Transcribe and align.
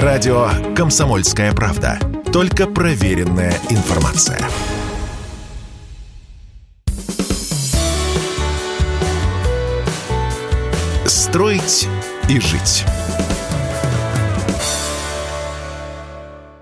Радио 0.00 0.48
«Комсомольская 0.74 1.52
правда». 1.52 1.98
Только 2.32 2.66
проверенная 2.66 3.52
информация. 3.68 4.40
Строить 11.04 11.86
и 12.30 12.40
жить. 12.40 12.86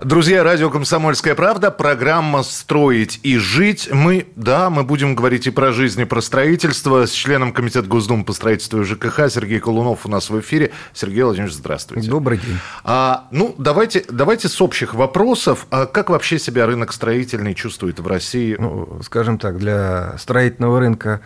Друзья, 0.03 0.43
радио 0.43 0.71
«Комсомольская 0.71 1.35
правда», 1.35 1.69
программа 1.69 2.41
«Строить 2.41 3.19
и 3.21 3.37
жить». 3.37 3.87
Мы, 3.93 4.25
да, 4.35 4.71
мы 4.71 4.83
будем 4.83 5.13
говорить 5.13 5.45
и 5.45 5.51
про 5.51 5.71
жизнь, 5.71 6.01
и 6.01 6.05
про 6.05 6.21
строительство 6.21 7.05
с 7.05 7.11
членом 7.11 7.53
Комитета 7.53 7.87
Госдумы 7.87 8.23
по 8.23 8.33
строительству 8.33 8.81
и 8.81 8.83
ЖКХ 8.83 9.29
Сергей 9.29 9.59
Колунов 9.59 10.07
у 10.07 10.09
нас 10.09 10.31
в 10.31 10.39
эфире. 10.39 10.71
Сергей 10.93 11.21
Владимирович, 11.21 11.55
здравствуйте. 11.55 12.09
Добрый 12.09 12.39
день. 12.39 12.57
А, 12.83 13.27
ну, 13.29 13.53
давайте, 13.59 14.03
давайте 14.09 14.47
с 14.47 14.59
общих 14.59 14.95
вопросов. 14.95 15.67
А 15.69 15.85
как 15.85 16.09
вообще 16.09 16.39
себя 16.39 16.65
рынок 16.65 16.93
строительный 16.93 17.53
чувствует 17.53 17.99
в 17.99 18.07
России? 18.07 18.55
Ну, 18.57 19.01
скажем 19.03 19.37
так, 19.37 19.59
для 19.59 20.17
строительного 20.17 20.79
рынка 20.79 21.21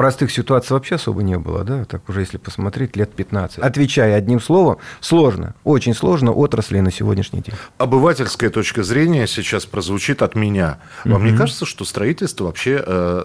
простых 0.00 0.30
ситуаций 0.30 0.72
вообще 0.72 0.94
особо 0.94 1.22
не 1.22 1.36
было, 1.36 1.62
да, 1.62 1.84
так 1.84 2.08
уже 2.08 2.20
если 2.20 2.38
посмотреть, 2.38 2.96
лет 2.96 3.12
15. 3.12 3.58
Отвечая 3.58 4.16
одним 4.16 4.40
словом, 4.40 4.78
сложно, 5.00 5.54
очень 5.62 5.92
сложно 5.92 6.32
отрасли 6.32 6.80
на 6.80 6.90
сегодняшний 6.90 7.42
день. 7.42 7.54
Обывательская 7.76 8.48
точка 8.48 8.82
зрения 8.82 9.26
сейчас 9.26 9.66
прозвучит 9.66 10.22
от 10.22 10.36
меня. 10.36 10.78
Вам 11.04 11.20
угу. 11.20 11.30
не 11.30 11.36
кажется, 11.36 11.66
что 11.66 11.84
строительство 11.84 12.44
вообще 12.44 12.82
э, 12.82 13.24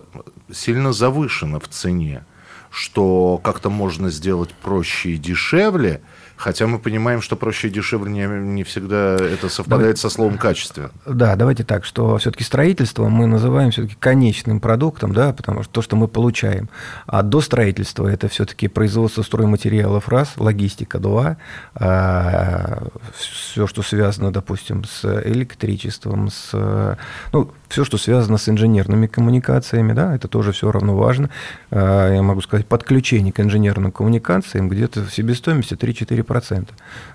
сильно 0.54 0.92
завышено 0.92 1.62
в 1.62 1.70
цене? 1.70 2.26
Что 2.72 3.40
как-то 3.42 3.70
можно 3.70 4.10
сделать 4.10 4.50
проще 4.52 5.12
и 5.12 5.18
дешевле– 5.18 6.02
Хотя 6.38 6.68
мы 6.68 6.80
понимаем, 6.80 7.22
что 7.22 7.36
проще 7.36 7.70
и 7.70 7.72
дешевле 7.72 8.12
не, 8.12 8.26
не 8.26 8.64
всегда 8.64 9.16
это 9.16 9.48
совпадает 9.48 9.96
Давай, 9.96 9.98
со 9.98 10.10
словом 10.10 10.38
качество. 10.38 10.92
Да, 11.06 11.36
давайте 11.36 11.64
так, 11.64 11.86
что 11.86 12.18
все-таки 12.18 12.44
строительство 12.44 13.08
мы 13.08 13.26
называем 13.26 13.72
все-таки 13.72 13.96
конечным 14.00 14.60
продуктом, 14.60 15.14
да, 15.14 15.32
потому 15.32 15.64
что 15.64 15.72
то, 15.72 15.82
что 15.82 15.96
мы 15.96 16.08
получаем. 16.08 16.70
А 17.08 17.24
до 17.24 17.40
строительства 17.40 18.08
это 18.08 18.28
все-таки 18.28 18.68
производство 18.68 19.22
стройматериалов 19.22 20.10
раз, 20.10 20.34
логистика 20.36 21.00
два, 21.00 21.38
а, 21.74 22.88
все, 23.16 23.66
что 23.66 23.82
связано, 23.82 24.32
допустим, 24.32 24.84
с 24.84 25.06
электричеством, 25.26 26.30
с 26.30 26.98
ну, 27.32 27.52
все, 27.70 27.86
что 27.86 27.98
связано 27.98 28.38
с 28.38 28.50
инженерными 28.50 29.08
коммуникациями, 29.08 29.94
да, 29.94 30.16
это 30.16 30.28
тоже 30.28 30.52
все 30.52 30.72
равно 30.72 30.96
важно. 30.98 31.30
А, 31.72 32.14
я 32.14 32.22
могу 32.22 32.42
сказать, 32.42 32.68
подключение 32.68 33.32
к 33.32 33.40
инженерным 33.40 33.92
коммуникациям 33.92 34.68
где-то 34.68 35.04
в 35.04 35.14
себестоимости 35.14 35.74
3-4% 35.76 36.25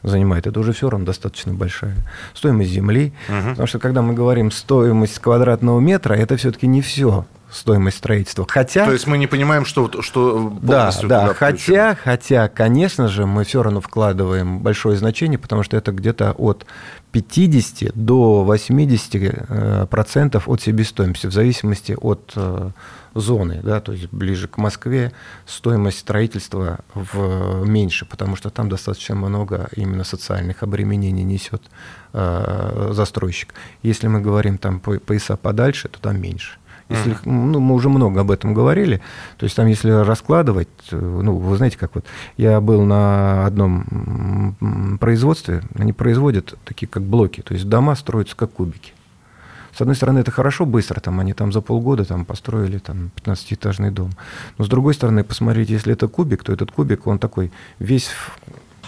занимает. 0.02 0.46
Это 0.46 0.60
уже 0.60 0.72
все 0.72 0.88
равно 0.90 1.06
достаточно 1.06 1.52
большая. 1.52 1.96
Стоимость 2.34 2.70
земли. 2.70 3.12
Угу. 3.28 3.50
Потому 3.50 3.66
что 3.66 3.78
когда 3.78 4.02
мы 4.02 4.14
говорим 4.14 4.50
стоимость 4.50 5.18
квадратного 5.18 5.80
метра, 5.80 6.14
это 6.14 6.36
все-таки 6.36 6.66
не 6.66 6.80
все 6.80 7.26
стоимость 7.50 7.98
строительства. 7.98 8.46
Хотя... 8.48 8.86
То 8.86 8.92
есть 8.92 9.06
мы 9.06 9.18
не 9.18 9.26
понимаем, 9.26 9.64
что, 9.64 9.90
что 10.02 10.50
полностью 10.64 11.08
Да, 11.08 11.28
да. 11.28 11.34
Хотя, 11.34 11.96
хотя, 12.02 12.48
конечно 12.48 13.08
же, 13.08 13.26
мы 13.26 13.44
все 13.44 13.62
равно 13.62 13.80
вкладываем 13.80 14.60
большое 14.60 14.96
значение, 14.96 15.38
потому 15.38 15.62
что 15.62 15.76
это 15.76 15.92
где-то 15.92 16.32
от 16.32 16.64
50 17.12 17.94
до 17.94 18.44
80 18.44 19.14
э, 19.14 19.86
процентов 19.90 20.48
от 20.48 20.62
себестоимости, 20.62 21.26
в 21.26 21.32
зависимости 21.32 21.96
от 22.00 22.32
э, 22.36 22.70
зоны, 23.14 23.60
да, 23.62 23.80
то 23.80 23.92
есть 23.92 24.12
ближе 24.12 24.48
к 24.48 24.58
Москве 24.58 25.12
стоимость 25.46 25.98
строительства 25.98 26.80
в, 26.94 27.64
меньше, 27.66 28.06
потому 28.06 28.36
что 28.36 28.50
там 28.50 28.68
достаточно 28.68 29.14
много 29.14 29.68
именно 29.76 30.04
социальных 30.04 30.62
обременений 30.62 31.22
несет 31.22 31.62
э, 32.12 32.90
застройщик. 32.92 33.54
Если 33.82 34.06
мы 34.06 34.20
говорим 34.20 34.58
там 34.58 34.80
по, 34.80 34.98
пояса 34.98 35.36
подальше, 35.36 35.88
то 35.88 36.00
там 36.00 36.20
меньше. 36.20 36.58
Если, 36.90 37.16
ну, 37.24 37.60
мы 37.60 37.76
уже 37.76 37.88
много 37.88 38.22
об 38.22 38.32
этом 38.32 38.52
говорили. 38.52 39.00
То 39.38 39.44
есть 39.44 39.54
там, 39.54 39.68
если 39.68 39.90
раскладывать, 39.90 40.68
ну, 40.90 41.36
вы 41.36 41.56
знаете, 41.56 41.78
как 41.78 41.94
вот 41.94 42.04
я 42.36 42.60
был 42.60 42.82
на 42.82 43.46
одном 43.46 44.98
производстве, 45.00 45.62
они 45.76 45.92
производят 45.92 46.54
такие 46.64 46.88
как 46.88 47.04
блоки, 47.04 47.42
то 47.42 47.54
есть 47.54 47.68
дома 47.68 47.94
строятся 47.94 48.34
как 48.34 48.52
кубики. 48.52 48.92
С 49.76 49.80
одной 49.80 49.96
стороны, 49.96 50.18
это 50.20 50.30
хорошо, 50.30 50.66
быстро, 50.66 51.00
там, 51.00 51.20
они 51.20 51.32
там 51.32 51.52
за 51.52 51.60
полгода 51.60 52.04
там, 52.04 52.24
построили 52.24 52.78
там, 52.78 53.10
15-этажный 53.16 53.90
дом. 53.90 54.10
Но 54.58 54.64
с 54.64 54.68
другой 54.68 54.94
стороны, 54.94 55.24
посмотрите, 55.24 55.74
если 55.74 55.92
это 55.92 56.08
кубик, 56.08 56.44
то 56.44 56.52
этот 56.52 56.72
кубик, 56.72 57.06
он 57.06 57.18
такой 57.18 57.52
весь 57.78 58.10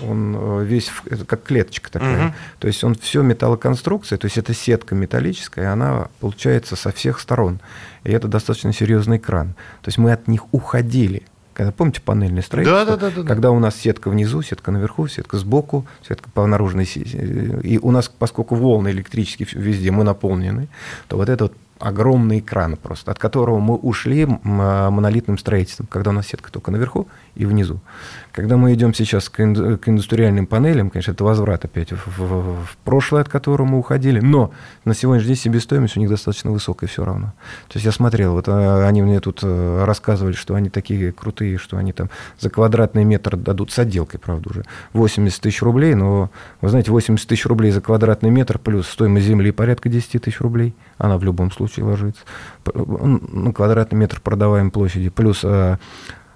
он 0.01 0.35
э, 0.37 0.65
весь 0.65 0.91
это 1.07 1.25
как 1.25 1.45
клеточка 1.45 1.91
такая. 1.91 2.29
Угу. 2.29 2.35
То 2.61 2.67
есть 2.67 2.83
он 2.85 2.95
все 2.95 3.23
металлоконструкция, 3.23 4.19
то 4.19 4.25
есть 4.25 4.39
это 4.39 4.55
сетка 4.55 4.95
металлическая, 4.95 5.73
она 5.73 6.09
получается 6.21 6.77
со 6.77 6.93
всех 6.93 7.21
сторон. 7.21 7.61
И 8.05 8.11
это 8.11 8.29
достаточно 8.29 8.73
серьезный 8.73 9.19
кран. 9.19 9.55
То 9.83 9.89
есть 9.89 9.99
мы 9.99 10.13
от 10.13 10.29
них 10.29 10.53
уходили. 10.53 11.23
Когда, 11.55 11.73
помните, 11.73 12.01
панельное 12.01 12.43
строительство? 12.43 12.85
Да, 12.85 12.97
да, 12.97 13.11
да, 13.11 13.23
да. 13.23 13.29
Когда 13.29 13.51
у 13.51 13.59
нас 13.59 13.77
сетка 13.77 14.09
внизу, 14.09 14.43
сетка 14.43 14.71
наверху, 14.71 15.07
сетка 15.09 15.39
сбоку, 15.39 15.87
сетка 16.07 16.31
по 16.31 16.47
наружной 16.47 16.85
И 16.85 17.79
у 17.83 17.91
нас, 17.91 18.09
поскольку 18.09 18.55
волны 18.55 18.89
электрические 18.89 19.49
везде, 19.53 19.91
мы 19.91 20.05
наполнены, 20.05 20.69
то 21.09 21.17
вот 21.17 21.29
это 21.29 21.45
вот 21.45 21.55
огромный 21.83 22.39
экран 22.39 22.77
просто, 22.77 23.11
от 23.11 23.19
которого 23.19 23.59
мы 23.59 23.75
ушли 23.75 24.25
монолитным 24.25 25.37
строительством, 25.37 25.87
когда 25.91 26.11
у 26.11 26.13
нас 26.13 26.29
сетка 26.29 26.53
только 26.53 26.71
наверху 26.71 27.09
и 27.35 27.45
внизу. 27.45 27.81
Когда 28.31 28.57
мы 28.57 28.73
идем 28.73 28.95
сейчас 28.95 29.29
к, 29.29 29.41
индустриальным 29.41 30.47
панелям, 30.47 30.91
конечно, 30.91 31.13
это 31.13 31.25
возврат 31.25 31.65
опять 31.65 31.93
в, 31.93 32.07
в, 32.07 32.65
в 32.65 32.77
прошлое, 32.85 33.23
от 33.23 33.29
которого 33.29 33.67
мы 33.67 33.79
уходили, 33.79 34.21
но 34.21 34.53
на 34.85 34.95
сегодняшний 34.95 35.29
день 35.29 35.37
себестоимость 35.37 35.97
у 35.97 36.01
них 36.01 36.09
достаточно 36.09 36.51
высокая 36.51 36.89
все 36.89 37.05
равно. 37.05 37.33
То 37.69 37.77
есть 37.77 37.85
я 37.85 37.93
смотрел, 37.93 38.33
вот 38.35 38.45
а, 38.49 38.87
они 38.87 39.03
мне 39.03 39.21
тут 39.21 39.41
э, 39.43 39.85
рассказывали, 39.85 40.35
что 40.35 40.55
они 40.55 40.71
такие 40.71 41.13
крутые, 41.13 41.59
что 41.59 41.77
они 41.79 41.93
там 41.93 42.11
за 42.39 42.49
квадратный 42.49 43.05
метр 43.05 43.37
дадут 43.37 43.73
с 43.73 43.79
отделкой, 43.79 44.21
правда, 44.21 44.51
уже 44.51 44.65
80 44.93 45.41
тысяч 45.41 45.63
рублей, 45.63 45.95
но, 45.95 46.31
вы 46.61 46.69
знаете, 46.69 46.91
80 46.91 47.27
тысяч 47.27 47.45
рублей 47.47 47.73
за 47.73 47.81
квадратный 47.81 48.31
метр 48.31 48.59
плюс 48.59 48.89
стоимость 48.89 49.27
земли 49.27 49.51
порядка 49.51 49.89
10 49.89 50.23
тысяч 50.23 50.41
рублей, 50.41 50.75
она 51.03 51.19
в 51.19 51.25
любом 51.25 51.51
случае 51.51 51.85
ложится. 51.85 52.23
Ну, 52.75 53.53
квадратный 53.53 53.99
метр 53.99 54.21
продаваемой 54.21 54.71
площади. 54.71 55.09
Плюс 55.09 55.41
э, 55.43 55.79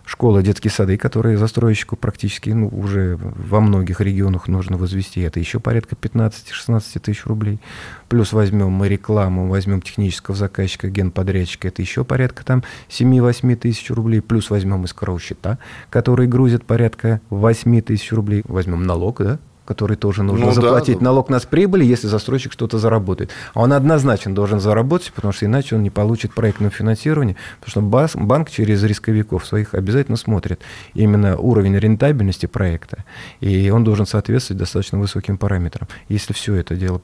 школы, 0.04 0.43
детские 0.43 0.72
сады, 0.72 0.97
которые 0.97 1.38
застройщику 1.38 1.94
практически 1.94 2.50
ну, 2.50 2.69
уже 2.69 3.16
во 3.16 3.60
многих 3.60 4.00
регионах 4.00 4.49
нужно 4.49 4.76
возвести. 4.76 5.21
Это 5.21 5.38
еще 5.38 5.60
порядка 5.60 5.94
15-16 5.94 6.99
тысяч 6.99 7.26
рублей. 7.26 7.60
Плюс 8.09 8.32
возьмем 8.32 8.72
мы 8.72 8.88
рекламу, 8.88 9.49
возьмем 9.49 9.81
технического 9.81 10.37
заказчика, 10.37 10.88
генподрядчика, 10.88 11.69
это 11.69 11.81
еще 11.81 12.05
порядка 12.05 12.44
там 12.44 12.65
7-8 12.88 13.55
тысяч 13.55 13.88
рублей. 13.91 14.21
Плюс 14.21 14.50
возьмем 14.50 14.84
из 14.84 14.94
счета, 15.22 15.59
который 15.91 16.26
грузит 16.26 16.65
порядка 16.65 17.21
8 17.31 17.82
тысяч 17.82 18.12
рублей. 18.12 18.43
Возьмем 18.49 18.82
налог, 18.82 19.22
да, 19.22 19.38
который 19.66 19.97
тоже 19.97 20.22
нужно 20.22 20.47
ну, 20.47 20.53
заплатить 20.53 20.99
да. 20.99 21.04
налог 21.04 21.28
на 21.28 21.41
прибыли, 21.41 21.84
если 21.84 22.06
застройщик 22.06 22.53
что-то 22.53 22.78
заработает. 22.78 23.31
А 23.54 23.60
он 23.60 23.72
однозначно 23.72 24.34
должен 24.34 24.60
заработать, 24.60 25.12
потому 25.15 25.32
что 25.32 25.47
иначе 25.47 25.77
он 25.77 25.82
не 25.82 25.91
получит 25.91 26.34
проектное 26.34 26.71
финансирование, 26.71 27.37
потому 27.60 27.91
что 27.91 28.19
банк 28.19 28.50
через 28.50 28.82
рисковиков 28.82 29.47
своих 29.47 29.75
обязательно 29.75 30.16
смотрит 30.16 30.60
именно 30.94 31.37
уровень 31.37 31.76
рентабельности 31.78 32.47
проекта, 32.47 33.05
и 33.41 33.71
он 33.71 33.84
должен 33.84 34.06
соответствовать 34.06 34.59
достаточно 34.59 34.99
высоким 34.99 35.38
параметрам. 35.38 35.88
Если 36.09 36.32
все 36.32 36.55
это 36.55 36.75
дело 36.75 37.00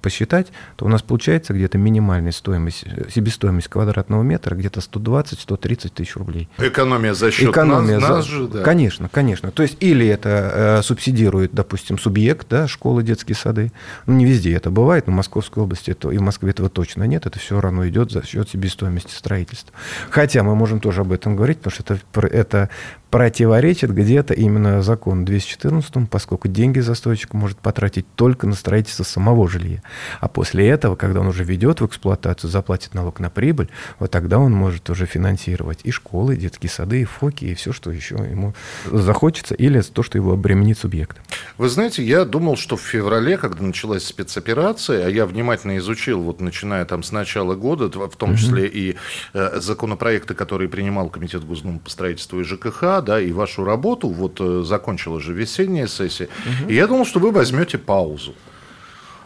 посчитать, 0.00 0.48
то 0.76 0.84
у 0.84 0.88
нас 0.88 1.02
получается 1.02 1.52
где-то 1.52 1.78
минимальная 1.78 2.32
стоимость, 2.32 2.84
себестоимость 3.12 3.68
квадратного 3.68 4.22
метра 4.22 4.54
где-то 4.54 4.80
120-130 4.80 5.92
тысяч 5.94 6.16
рублей. 6.16 6.48
Экономия 6.58 7.14
за 7.14 7.30
счет 7.30 7.50
Экономия 7.50 7.98
нас, 7.98 8.08
за... 8.08 8.14
нас 8.16 8.24
же, 8.26 8.48
да. 8.48 8.62
Конечно, 8.62 9.08
конечно. 9.08 9.50
То 9.50 9.62
есть 9.62 9.76
или 9.80 10.06
это 10.06 10.78
э, 10.78 10.82
субсидирует, 10.82 11.52
допустим, 11.52 11.98
субъект, 12.02 12.48
да, 12.48 12.66
школы, 12.68 13.02
детские 13.02 13.36
сады. 13.36 13.72
Ну, 14.06 14.14
не 14.14 14.24
везде 14.24 14.54
это 14.54 14.70
бывает, 14.70 15.06
но 15.06 15.12
в 15.12 15.16
Московской 15.16 15.62
области 15.62 15.90
это, 15.90 16.10
и 16.10 16.18
в 16.18 16.22
Москве 16.22 16.50
этого 16.50 16.68
точно 16.68 17.04
нет. 17.04 17.26
Это 17.26 17.38
все 17.38 17.60
равно 17.60 17.88
идет 17.88 18.10
за 18.10 18.26
счет 18.26 18.48
себестоимости 18.48 19.12
строительства. 19.12 19.72
Хотя 20.10 20.42
мы 20.42 20.54
можем 20.54 20.80
тоже 20.80 21.02
об 21.02 21.12
этом 21.12 21.36
говорить, 21.36 21.58
потому 21.58 21.72
что 21.72 21.94
это, 21.94 22.26
это 22.26 22.70
противоречит 23.12 23.92
где-то 23.92 24.32
именно 24.32 24.80
закону 24.80 25.26
214, 25.26 26.08
поскольку 26.08 26.48
деньги 26.48 26.80
застройщик 26.80 27.34
может 27.34 27.58
потратить 27.58 28.06
только 28.14 28.46
на 28.46 28.54
строительство 28.54 29.04
самого 29.04 29.46
жилья. 29.46 29.82
А 30.20 30.28
после 30.28 30.66
этого, 30.66 30.96
когда 30.96 31.20
он 31.20 31.26
уже 31.26 31.44
ведет 31.44 31.82
в 31.82 31.86
эксплуатацию, 31.86 32.48
заплатит 32.48 32.94
налог 32.94 33.20
на 33.20 33.28
прибыль, 33.28 33.68
вот 33.98 34.10
тогда 34.10 34.38
он 34.38 34.52
может 34.52 34.88
уже 34.88 35.04
финансировать 35.04 35.80
и 35.84 35.90
школы, 35.90 36.36
и 36.36 36.38
детские 36.38 36.70
сады, 36.70 37.02
и 37.02 37.04
ФОКи, 37.04 37.44
и 37.44 37.54
все, 37.54 37.74
что 37.74 37.90
еще 37.90 38.14
ему 38.14 38.54
захочется, 38.90 39.54
или 39.54 39.82
то, 39.82 40.02
что 40.02 40.16
его 40.16 40.32
обременит 40.32 40.78
субъект. 40.78 41.18
Вы 41.58 41.68
знаете, 41.68 41.91
знаете, 41.92 42.10
я 42.10 42.24
думал, 42.24 42.56
что 42.56 42.76
в 42.76 42.80
феврале, 42.80 43.36
когда 43.36 43.62
началась 43.62 44.04
спецоперация, 44.04 45.06
а 45.06 45.10
я 45.10 45.26
внимательно 45.26 45.76
изучил, 45.76 46.22
вот 46.22 46.40
начиная 46.40 46.86
там 46.86 47.02
с 47.02 47.12
начала 47.12 47.54
года, 47.54 47.90
в 47.90 48.16
том 48.16 48.36
числе 48.36 48.66
и 48.66 48.96
э, 49.34 49.60
законопроекты, 49.60 50.34
которые 50.34 50.70
принимал 50.70 51.10
Комитет 51.10 51.44
Госдумы 51.44 51.80
по 51.80 51.90
строительству 51.90 52.40
и 52.40 52.44
ЖКХ, 52.44 53.02
да, 53.04 53.20
и 53.20 53.30
вашу 53.32 53.64
работу, 53.64 54.08
вот 54.08 54.40
э, 54.40 54.62
закончила 54.64 55.20
же 55.20 55.34
весенняя 55.34 55.86
сессия, 55.86 56.28
и 56.66 56.74
я 56.74 56.86
думал, 56.86 57.04
что 57.04 57.20
вы 57.20 57.30
возьмете 57.30 57.76
паузу. 57.76 58.34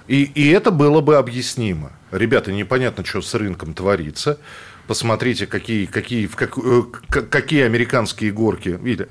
И, 0.08 0.24
и 0.24 0.50
это 0.50 0.72
было 0.72 1.00
бы 1.00 1.16
объяснимо. 1.16 1.92
Ребята, 2.10 2.52
непонятно, 2.52 3.04
что 3.04 3.22
с 3.22 3.34
рынком 3.34 3.74
творится. 3.74 4.38
Посмотрите, 4.86 5.46
какие, 5.46 5.86
какие, 5.86 6.26
в 6.26 6.36
как, 6.36 6.56
э, 6.58 6.82
какие 7.08 7.62
американские 7.64 8.32
горки. 8.32 8.78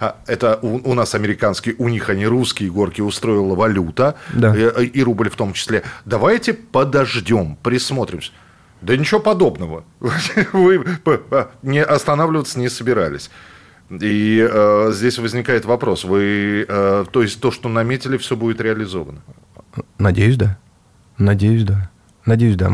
А, 0.00 0.16
это 0.26 0.58
у, 0.62 0.90
у 0.90 0.94
нас 0.94 1.14
американские, 1.14 1.74
у 1.78 1.88
них 1.88 2.08
они 2.08 2.26
русские 2.26 2.70
горки 2.70 3.02
устроила 3.02 3.54
валюта. 3.54 4.16
Да. 4.32 4.56
И, 4.56 4.60
э, 4.60 4.84
и 4.84 5.02
рубль 5.02 5.28
в 5.28 5.36
том 5.36 5.52
числе. 5.52 5.82
Давайте 6.04 6.54
подождем, 6.54 7.56
присмотримся. 7.62 8.32
Да 8.80 8.96
ничего 8.96 9.20
подобного. 9.20 9.84
Вы 10.52 10.84
не 11.62 11.82
останавливаться 11.82 12.58
не 12.58 12.68
собирались. 12.68 13.30
И 13.90 14.48
э, 14.50 14.90
здесь 14.92 15.18
возникает 15.18 15.64
вопрос. 15.66 16.04
Вы, 16.04 16.64
э, 16.66 17.04
то 17.10 17.22
есть 17.22 17.40
то, 17.40 17.50
что 17.50 17.68
наметили, 17.68 18.16
все 18.16 18.36
будет 18.36 18.60
реализовано? 18.60 19.20
Надеюсь, 19.98 20.36
да. 20.36 20.58
Надеюсь, 21.18 21.64
да. 21.64 21.90
Надеюсь, 22.24 22.56
да 22.56 22.70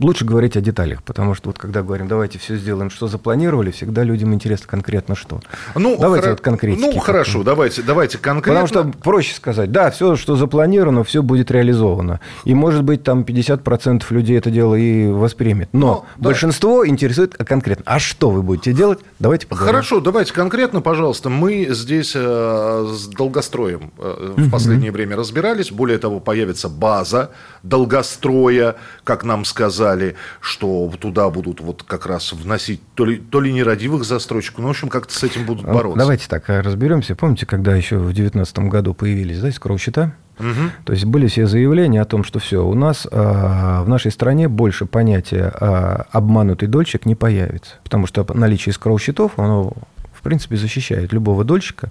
лучше 0.00 0.24
говорить 0.24 0.56
о 0.56 0.60
деталях, 0.60 1.02
потому 1.02 1.34
что 1.34 1.50
вот 1.50 1.58
когда 1.58 1.82
говорим, 1.82 2.08
давайте 2.08 2.38
все 2.38 2.56
сделаем, 2.56 2.90
что 2.90 3.06
запланировали, 3.06 3.70
всегда 3.70 4.02
людям 4.02 4.34
интересно 4.34 4.66
конкретно 4.66 5.14
что. 5.14 5.40
Ну, 5.74 5.96
давайте 6.00 6.24
хра... 6.24 6.30
вот 6.32 6.40
конкретно. 6.40 6.86
Ну, 6.86 6.98
хорошо, 6.98 7.42
давайте, 7.42 7.82
давайте 7.82 8.18
конкретно. 8.18 8.66
Потому 8.66 8.90
что 8.90 8.98
проще 9.00 9.34
сказать, 9.34 9.70
да, 9.70 9.90
все, 9.90 10.16
что 10.16 10.36
запланировано, 10.36 11.04
все 11.04 11.22
будет 11.22 11.50
реализовано. 11.50 12.20
И, 12.44 12.54
может 12.54 12.82
быть, 12.82 13.02
там 13.02 13.22
50% 13.22 14.04
людей 14.10 14.38
это 14.38 14.50
дело 14.50 14.74
и 14.74 15.06
воспримет. 15.06 15.68
Но 15.72 16.06
ну, 16.16 16.22
большинство 16.22 16.82
да. 16.82 16.88
интересует 16.88 17.34
конкретно. 17.36 17.84
А 17.86 17.98
что 17.98 18.30
вы 18.30 18.42
будете 18.42 18.72
делать? 18.72 19.00
Давайте 19.18 19.46
поговорим. 19.46 19.74
Хорошо, 19.74 20.00
давайте 20.00 20.32
конкретно, 20.32 20.80
пожалуйста. 20.80 21.28
Мы 21.28 21.68
здесь 21.70 22.12
э, 22.14 22.86
с 22.90 23.06
долгостроем 23.08 23.92
э, 23.98 24.34
в 24.36 24.50
последнее 24.50 24.92
время 24.92 25.16
разбирались. 25.16 25.70
Более 25.70 25.98
того, 25.98 26.20
появится 26.20 26.68
база 26.68 27.30
долгостроя, 27.62 28.76
как 29.04 29.24
нам 29.24 29.44
сказали 29.44 29.89
сказали, 29.90 30.14
что 30.40 30.90
туда 30.98 31.30
будут 31.30 31.60
вот 31.60 31.82
как 31.82 32.06
раз 32.06 32.32
вносить 32.32 32.80
то 32.94 33.04
ли, 33.04 33.16
то 33.16 33.40
ли 33.40 33.52
нерадивых 33.52 34.04
застройщиков, 34.04 34.60
ну, 34.60 34.68
в 34.68 34.70
общем, 34.70 34.88
как-то 34.88 35.12
с 35.14 35.22
этим 35.22 35.44
будут 35.46 35.66
бороться. 35.66 35.98
Давайте 35.98 36.28
так 36.28 36.48
а 36.50 36.62
разберемся. 36.62 37.14
Помните, 37.14 37.46
когда 37.46 37.74
еще 37.74 37.96
в 37.96 38.12
2019 38.12 38.58
году 38.60 38.94
появились, 38.94 39.40
да, 39.40 39.50
скроу-счета? 39.50 40.12
Угу. 40.38 40.70
То 40.84 40.92
есть 40.92 41.04
были 41.04 41.26
все 41.26 41.46
заявления 41.46 42.00
о 42.00 42.06
том, 42.06 42.24
что 42.24 42.38
все, 42.38 42.64
у 42.64 42.74
нас 42.74 43.06
а, 43.10 43.82
в 43.82 43.88
нашей 43.88 44.10
стране 44.10 44.48
больше 44.48 44.86
понятия 44.86 45.52
а, 45.54 46.06
обманутый 46.12 46.68
дольщик 46.68 47.04
не 47.04 47.14
появится. 47.14 47.74
Потому 47.84 48.06
что 48.06 48.26
наличие 48.32 48.72
скроу-счетов, 48.72 49.32
оно, 49.36 49.74
в 50.14 50.22
принципе, 50.22 50.56
защищает 50.56 51.12
любого 51.12 51.44
дольщика 51.44 51.90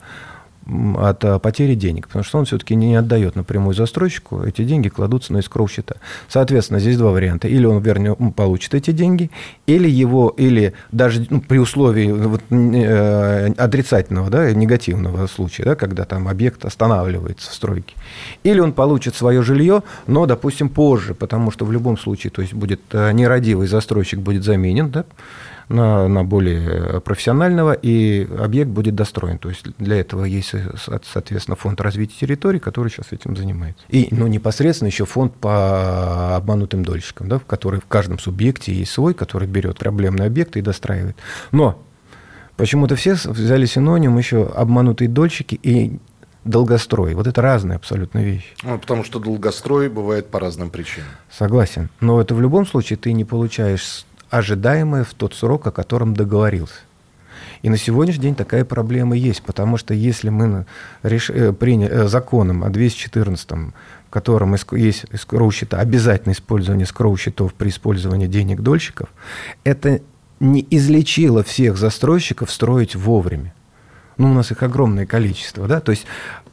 от 0.98 1.24
э, 1.24 1.39
потери 1.39 1.75
денег, 1.75 2.07
потому 2.07 2.24
что 2.24 2.38
он 2.39 2.45
все-таки 2.45 2.75
не 2.75 2.95
отдает 2.95 3.36
напрямую 3.36 3.74
застройщику, 3.74 4.44
эти 4.44 4.63
деньги 4.63 4.89
кладутся 4.89 5.33
на 5.33 5.39
эскроу 5.39 5.68
счета. 5.68 5.95
Соответственно, 6.27 6.80
здесь 6.80 6.98
два 6.98 7.12
варианта. 7.12 7.48
Или 7.48 7.66
он, 7.66 7.81
вернее, 7.81 8.16
получит 8.36 8.74
эти 8.75 8.92
деньги, 8.92 9.31
или 9.66 9.89
его, 9.89 10.33
или 10.38 10.74
даже 10.92 11.25
ну, 11.30 11.42
при 11.42 11.57
условии 11.57 12.12
вот, 12.12 12.42
э, 12.50 13.51
отрицательного, 13.57 14.30
да, 14.30 14.51
негативного 14.51 15.27
случая, 15.27 15.63
да, 15.63 15.75
когда 15.75 16.06
там 16.06 16.27
объект 16.27 16.66
останавливается 16.66 17.50
в 17.50 17.54
стройке, 17.54 17.95
или 18.44 18.60
он 18.60 18.74
получит 18.74 19.16
свое 19.16 19.42
жилье, 19.42 19.83
но, 20.07 20.25
допустим, 20.25 20.69
позже, 20.69 21.13
потому 21.13 21.51
что 21.51 21.66
в 21.66 21.71
любом 21.71 21.98
случае, 21.98 22.31
то 22.31 22.42
есть 22.42 22.54
будет 22.54 22.81
э, 22.92 23.12
нерадивый 23.12 23.68
застройщик 23.68 24.19
будет 24.19 24.44
заменен, 24.44 24.89
да, 24.89 25.06
на, 25.69 26.07
на 26.07 26.24
более 26.24 27.00
профессионального, 27.00 27.74
и 27.74 28.27
объект 28.38 28.69
будет 28.69 28.95
достроен. 28.95 29.38
То 29.38 29.50
есть 29.50 29.66
для 29.77 29.98
этого 29.98 30.25
есть, 30.25 30.54
соответственно, 31.04 31.56
фонд 31.56 31.80
развития 31.80 32.18
территории, 32.19 32.60
который 32.60 32.89
сейчас 32.89 33.12
этим 33.12 33.38
занимается. 33.38 33.83
И 33.89 34.07
ну, 34.12 34.27
непосредственно 34.27 34.88
еще 34.88 35.06
фонд 35.06 35.36
по 35.36 36.36
обманутым 36.36 36.83
дольщикам, 36.83 37.30
да, 37.30 37.39
в 37.39 37.45
который 37.45 37.80
в 37.80 37.86
каждом 37.86 38.19
субъекте 38.19 38.74
есть 38.74 38.92
свой, 38.92 39.13
который 39.13 39.48
берет 39.48 39.77
проблемные 39.77 40.27
объекты 40.27 40.60
и 40.60 40.62
достраивает. 40.62 41.16
Но 41.51 41.81
почему-то 42.57 42.95
все 42.95 43.13
взяли 43.13 43.66
синоним 43.66 44.18
еще 44.18 44.45
обманутые 44.48 45.07
дольщики 45.07 45.60
и 45.62 46.00
долгострой. 46.45 47.13
Вот 47.13 47.27
это 47.27 47.42
разные 47.42 47.75
абсолютно 47.75 48.19
вещи. 48.19 48.48
Ну, 48.63 48.80
потому 48.80 49.04
что 49.04 49.19
долгострой 49.19 49.89
бывает 49.89 50.30
по 50.30 50.39
разным 50.39 50.69
причинам. 50.69 51.10
Согласен. 51.30 51.89
Но 52.00 52.19
это 52.19 52.33
в 52.33 52.42
любом 52.42 52.66
случае 52.66 52.98
ты 52.98 53.13
не 53.13 53.25
получаешь 53.25 54.06
ожидаемое 54.30 55.04
в 55.04 55.14
тот 55.14 55.34
срок, 55.34 55.68
о 55.68 55.72
котором 55.72 56.14
договорился. 56.14 56.81
И 57.62 57.70
на 57.70 57.78
сегодняшний 57.78 58.24
день 58.24 58.36
такая 58.36 58.64
проблема 58.64 59.16
есть, 59.16 59.44
потому 59.44 59.78
что 59.78 59.94
если 59.94 60.30
мы 60.30 60.66
реш... 61.04 61.30
Э, 61.30 61.52
приняли 61.52 61.92
э, 61.92 62.08
законом 62.08 62.64
о 62.64 62.70
214 62.70 63.50
в 63.52 64.12
котором 64.12 64.56
есть 64.72 65.06
скроу-счета, 65.14 65.78
обязательное 65.78 66.34
использование 66.34 66.88
скроу-счетов 66.88 67.54
при 67.54 67.70
использовании 67.70 68.26
денег 68.26 68.62
дольщиков, 68.62 69.10
это 69.64 70.02
не 70.40 70.66
излечило 70.72 71.44
всех 71.44 71.78
застройщиков 71.78 72.50
строить 72.50 72.96
вовремя. 72.96 73.54
Ну, 74.18 74.31
у 74.31 74.34
нас 74.34 74.52
их 74.52 74.64
огромное 74.64 75.06
количество, 75.06 75.68
да, 75.68 75.80
то 75.80 75.92
есть 75.92 76.08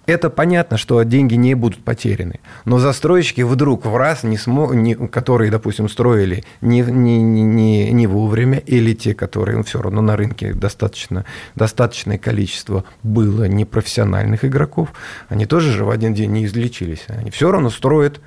это 0.07 0.31
понятно, 0.31 0.77
что 0.79 1.03
деньги 1.03 1.35
не 1.35 1.55
будут 1.55 1.83
потеряны. 1.83 2.41
Но 2.65 2.79
застройщики 2.79 3.43
вдруг 3.43 3.87
в 3.87 3.97
раз, 3.97 4.23
не 4.23 4.37
смог, 4.37 4.75
не, 4.75 4.95
которые, 4.95 5.51
допустим, 5.51 5.89
строили 5.89 6.45
не, 6.61 6.81
не, 6.81 7.21
не, 7.23 7.91
не 7.91 8.07
вовремя, 8.07 8.59
или 8.59 8.95
те, 8.95 9.15
которые 9.15 9.59
ну, 9.59 9.65
все 9.65 9.83
равно 9.83 10.03
на 10.03 10.17
рынке 10.17 10.55
достаточно, 10.55 11.25
достаточное 11.55 12.19
количество 12.19 12.85
было 13.03 13.45
непрофессиональных 13.45 14.45
игроков, 14.45 14.93
они 15.29 15.47
тоже 15.47 15.73
же 15.73 15.85
в 15.85 15.91
один 15.91 16.15
день 16.15 16.31
не 16.33 16.47
излечились. 16.47 17.05
Они 17.09 17.31
все 17.31 17.51
равно 17.51 17.71
строят 17.71 18.21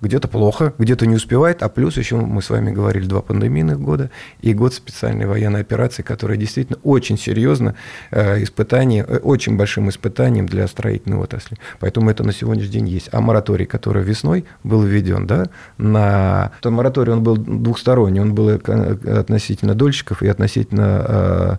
где-то 0.00 0.28
плохо, 0.28 0.74
где-то 0.78 1.06
не 1.06 1.16
успевает, 1.16 1.62
а 1.62 1.68
плюс 1.68 1.96
еще 1.96 2.16
мы 2.16 2.42
с 2.42 2.50
вами 2.50 2.70
говорили 2.70 3.06
два 3.06 3.22
пандемийных 3.22 3.80
года 3.80 4.10
и 4.40 4.52
год 4.52 4.74
специальной 4.74 5.26
военной 5.26 5.60
операции, 5.60 6.02
которая 6.02 6.36
действительно 6.36 6.78
очень 6.82 7.18
серьезно 7.18 7.74
э, 8.10 8.42
испытание, 8.42 9.04
э, 9.06 9.18
очень 9.18 9.56
большим 9.56 9.88
испытанием 9.88 10.46
для 10.46 10.66
строительной 10.68 11.18
отрасли. 11.18 11.56
Поэтому 11.80 12.10
это 12.10 12.24
на 12.24 12.32
сегодняшний 12.32 12.72
день 12.72 12.88
есть. 12.88 13.08
А 13.12 13.20
мораторий, 13.20 13.66
который 13.66 14.02
весной 14.02 14.44
был 14.64 14.82
введен, 14.82 15.26
да, 15.26 15.46
на... 15.78 16.52
То 16.60 16.70
мораторий, 16.70 17.12
он 17.12 17.22
был 17.22 17.36
двухсторонний, 17.36 18.20
он 18.20 18.34
был 18.34 18.50
относительно 18.50 19.74
дольщиков 19.74 20.22
и 20.22 20.28
относительно 20.28 21.04
э, 21.08 21.56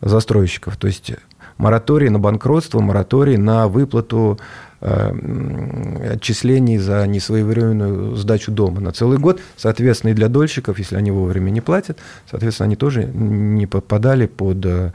застройщиков. 0.00 0.76
То 0.76 0.86
есть 0.86 1.12
мораторий 1.58 2.08
на 2.08 2.18
банкротство, 2.18 2.80
мораторий 2.80 3.36
на 3.36 3.68
выплату 3.68 4.38
отчислений 4.80 6.78
за 6.78 7.06
несвоевременную 7.06 8.16
сдачу 8.16 8.50
дома 8.50 8.80
на 8.80 8.92
целый 8.92 9.18
год. 9.18 9.40
Соответственно, 9.56 10.12
и 10.12 10.14
для 10.14 10.28
дольщиков, 10.28 10.78
если 10.78 10.96
они 10.96 11.10
вовремя 11.10 11.50
не 11.50 11.60
платят, 11.60 11.98
соответственно, 12.30 12.66
они 12.66 12.76
тоже 12.76 13.04
не 13.04 13.66
попадали 13.66 14.26
под 14.26 14.64
э, 14.64 14.92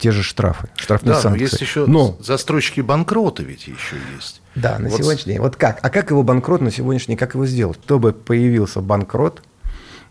те 0.00 0.10
же 0.10 0.22
штрафы, 0.22 0.68
штрафные 0.76 1.14
да, 1.14 1.20
санкции. 1.20 1.38
Но 1.38 1.44
есть 1.44 1.60
еще 1.60 1.86
но... 1.86 2.16
застройщики 2.20 2.80
банкроты 2.80 3.44
ведь 3.44 3.68
еще 3.68 3.96
есть. 4.16 4.42
Да, 4.54 4.78
на 4.78 4.88
вот... 4.88 4.98
сегодняшний 4.98 5.34
день. 5.34 5.42
Вот 5.42 5.56
как? 5.56 5.78
А 5.82 5.90
как 5.90 6.10
его 6.10 6.22
банкрот 6.22 6.60
на 6.60 6.70
сегодняшний 6.70 7.12
день, 7.12 7.18
как 7.18 7.34
его 7.34 7.46
сделать? 7.46 7.78
Чтобы 7.84 8.12
появился 8.12 8.80
банкрот, 8.80 9.42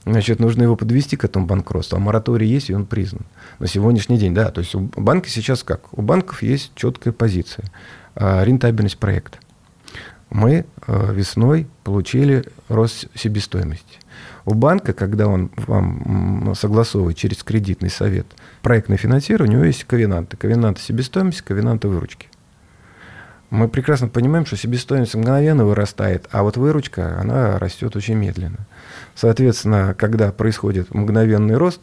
значит, 0.06 0.40
нужно 0.40 0.64
его 0.64 0.76
подвести 0.76 1.18
к 1.18 1.26
этому 1.26 1.46
банкротству. 1.46 1.98
А 1.98 2.00
мораторий 2.00 2.48
есть, 2.48 2.70
и 2.70 2.74
он 2.74 2.86
признан. 2.86 3.26
На 3.60 3.68
сегодняшний 3.68 4.18
день, 4.18 4.34
да. 4.34 4.52
То 4.52 4.62
есть 4.62 4.74
у 4.76 4.80
банка 4.96 5.30
сейчас 5.30 5.64
как? 5.64 5.92
У 5.92 6.02
банков 6.02 6.42
есть 6.42 6.72
четкая 6.76 7.14
позиция. 7.14 7.66
А, 8.16 8.44
рентабельность 8.44 8.98
проекта. 8.98 9.38
Мы 10.30 10.66
а, 10.88 11.12
весной 11.12 11.68
получили 11.84 12.44
рост 12.68 13.08
себестоимости. 13.16 14.00
У 14.46 14.54
банка, 14.54 14.94
когда 14.94 15.28
он 15.28 15.52
вам 15.56 16.54
согласовывает 16.56 17.18
через 17.18 17.44
кредитный 17.44 17.90
совет 17.90 18.26
проектное 18.62 18.98
финансирование, 18.98 19.58
у 19.58 19.60
него 19.60 19.68
есть 19.68 19.84
ковенанты. 19.84 20.38
Ковенанты 20.38 20.82
себестоимости, 20.82 21.44
ковенанты 21.44 21.88
выручки. 21.88 22.28
Мы 23.50 23.68
прекрасно 23.68 24.08
понимаем, 24.08 24.46
что 24.46 24.58
себестоимость 24.58 25.16
мгновенно 25.16 25.66
вырастает, 25.66 26.28
а 26.32 26.44
вот 26.44 26.58
выручка, 26.58 27.20
она 27.20 27.58
растет 27.58 27.96
очень 27.96 28.14
медленно. 28.14 28.68
Соответственно, 29.16 29.96
когда 29.98 30.32
происходит 30.32 30.94
мгновенный 30.94 31.58
рост, 31.58 31.82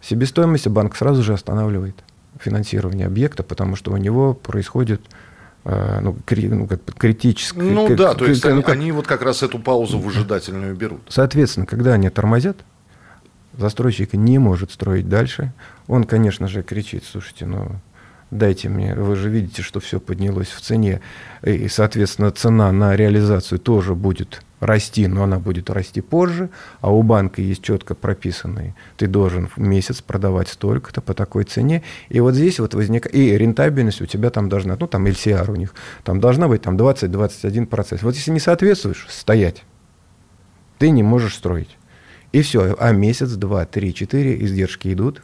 себестоимость 0.00 0.68
банк 0.68 0.96
сразу 0.96 1.24
же 1.24 1.32
останавливает 1.34 1.96
финансирование 2.38 3.06
объекта, 3.06 3.42
потому 3.42 3.74
что 3.74 3.90
у 3.90 3.96
него 3.96 4.32
происходит 4.32 5.00
Э, 5.00 5.37
ну, 5.64 6.16
кри, 6.24 6.48
ну, 6.48 6.66
как 6.66 6.80
критическое. 6.96 7.62
Ну 7.62 7.94
да, 7.94 8.14
то 8.14 8.24
есть 8.24 8.44
ну, 8.44 8.62
как, 8.62 8.74
они 8.74 8.92
вот 8.92 9.06
как 9.06 9.22
раз 9.22 9.42
эту 9.42 9.58
паузу 9.58 9.98
выжидательную 9.98 10.74
берут. 10.74 11.02
Соответственно, 11.08 11.66
когда 11.66 11.94
они 11.94 12.08
тормозят, 12.10 12.56
застройщик 13.56 14.14
не 14.14 14.38
может 14.38 14.70
строить 14.70 15.08
дальше. 15.08 15.52
Он, 15.86 16.04
конечно 16.04 16.48
же, 16.48 16.62
кричит, 16.62 17.04
слушайте, 17.10 17.44
ну 17.46 17.76
дайте 18.30 18.68
мне, 18.68 18.94
вы 18.94 19.16
же 19.16 19.28
видите, 19.28 19.62
что 19.62 19.80
все 19.80 20.00
поднялось 20.00 20.48
в 20.48 20.60
цене, 20.60 21.00
и, 21.42 21.68
соответственно, 21.68 22.30
цена 22.30 22.70
на 22.72 22.94
реализацию 22.94 23.58
тоже 23.58 23.94
будет 23.94 24.42
расти, 24.60 25.06
но 25.06 25.24
она 25.24 25.38
будет 25.38 25.70
расти 25.70 26.00
позже, 26.00 26.50
а 26.80 26.92
у 26.92 27.02
банка 27.02 27.40
есть 27.42 27.62
четко 27.62 27.94
прописанный, 27.94 28.74
ты 28.96 29.06
должен 29.06 29.48
в 29.48 29.58
месяц 29.58 30.02
продавать 30.02 30.48
столько-то 30.48 31.00
по 31.00 31.14
такой 31.14 31.44
цене, 31.44 31.82
и 32.08 32.20
вот 32.20 32.34
здесь 32.34 32.58
вот 32.58 32.74
возникает, 32.74 33.14
и 33.14 33.36
рентабельность 33.36 34.00
у 34.00 34.06
тебя 34.06 34.30
там 34.30 34.48
должна, 34.48 34.76
ну 34.78 34.86
там 34.86 35.06
LCR 35.06 35.50
у 35.50 35.56
них, 35.56 35.74
там 36.04 36.20
должна 36.20 36.48
быть 36.48 36.62
там 36.62 36.76
20-21%. 36.76 37.98
Вот 38.02 38.14
если 38.14 38.30
не 38.30 38.40
соответствуешь, 38.40 39.06
стоять, 39.08 39.64
ты 40.78 40.90
не 40.90 41.02
можешь 41.02 41.34
строить. 41.34 41.76
И 42.32 42.42
все, 42.42 42.76
а 42.78 42.92
месяц, 42.92 43.32
два, 43.32 43.64
три, 43.64 43.94
четыре 43.94 44.42
издержки 44.44 44.92
идут, 44.92 45.22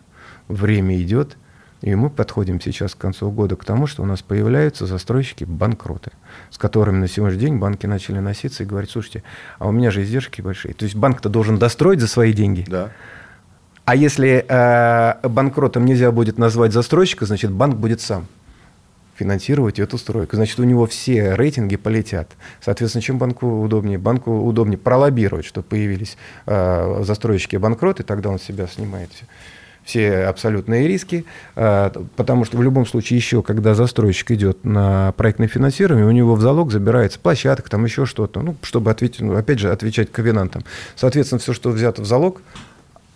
время 0.48 1.00
идет, 1.00 1.36
и 1.84 1.94
мы 1.94 2.08
подходим 2.08 2.62
сейчас 2.62 2.94
к 2.94 2.98
концу 2.98 3.30
года 3.30 3.56
к 3.56 3.64
тому, 3.66 3.86
что 3.86 4.02
у 4.02 4.06
нас 4.06 4.22
появляются 4.22 4.86
застройщики-банкроты, 4.86 6.12
с 6.48 6.56
которыми 6.56 6.96
на 6.96 7.08
сегодняшний 7.08 7.42
день 7.42 7.58
банки 7.58 7.84
начали 7.84 8.20
носиться 8.20 8.62
и 8.62 8.66
говорить, 8.66 8.90
слушайте, 8.90 9.22
а 9.58 9.68
у 9.68 9.70
меня 9.70 9.90
же 9.90 10.02
издержки 10.02 10.40
большие. 10.40 10.72
То 10.72 10.86
есть 10.86 10.96
банк-то 10.96 11.28
должен 11.28 11.58
достроить 11.58 12.00
за 12.00 12.08
свои 12.08 12.32
деньги. 12.32 12.64
Да. 12.66 12.90
А 13.84 13.96
если 13.96 14.46
э, 14.48 15.28
банкротом 15.28 15.84
нельзя 15.84 16.10
будет 16.10 16.38
назвать 16.38 16.72
застройщика, 16.72 17.26
значит, 17.26 17.50
банк 17.50 17.76
будет 17.76 18.00
сам 18.00 18.28
финансировать 19.14 19.78
эту 19.78 19.98
стройку. 19.98 20.36
Значит, 20.36 20.58
у 20.60 20.64
него 20.64 20.86
все 20.86 21.34
рейтинги 21.34 21.76
полетят. 21.76 22.30
Соответственно, 22.62 23.02
чем 23.02 23.18
банку 23.18 23.60
удобнее? 23.60 23.98
Банку 23.98 24.40
удобнее 24.40 24.78
пролоббировать, 24.78 25.44
чтобы 25.44 25.66
появились 25.66 26.16
э, 26.46 27.02
застройщики-банкроты, 27.04 28.04
тогда 28.04 28.30
он 28.30 28.38
себя 28.38 28.66
снимает 28.68 29.10
все 29.12 29.26
все 29.84 30.24
абсолютные 30.24 30.88
риски, 30.88 31.24
а, 31.56 31.92
потому 32.16 32.44
что 32.44 32.56
в 32.56 32.62
любом 32.62 32.86
случае 32.86 33.18
еще, 33.18 33.42
когда 33.42 33.74
застройщик 33.74 34.30
идет 34.32 34.64
на 34.64 35.12
проектное 35.12 35.48
финансирование, 35.48 36.06
у 36.06 36.10
него 36.10 36.34
в 36.34 36.40
залог 36.40 36.72
забирается 36.72 37.18
площадка, 37.18 37.68
там 37.68 37.84
еще 37.84 38.06
что-то, 38.06 38.40
ну, 38.40 38.56
чтобы 38.62 38.90
ответить, 38.90 39.20
ну, 39.20 39.36
опять 39.36 39.58
же, 39.58 39.70
отвечать 39.70 40.10
ковенантам. 40.10 40.64
Соответственно, 40.96 41.38
все, 41.38 41.52
что 41.52 41.70
взято 41.70 42.02
в 42.02 42.06
залог, 42.06 42.40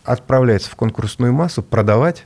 отправляется 0.04 0.70
в 0.70 0.76
конкурсную 0.76 1.32
массу, 1.32 1.62
продавать, 1.62 2.25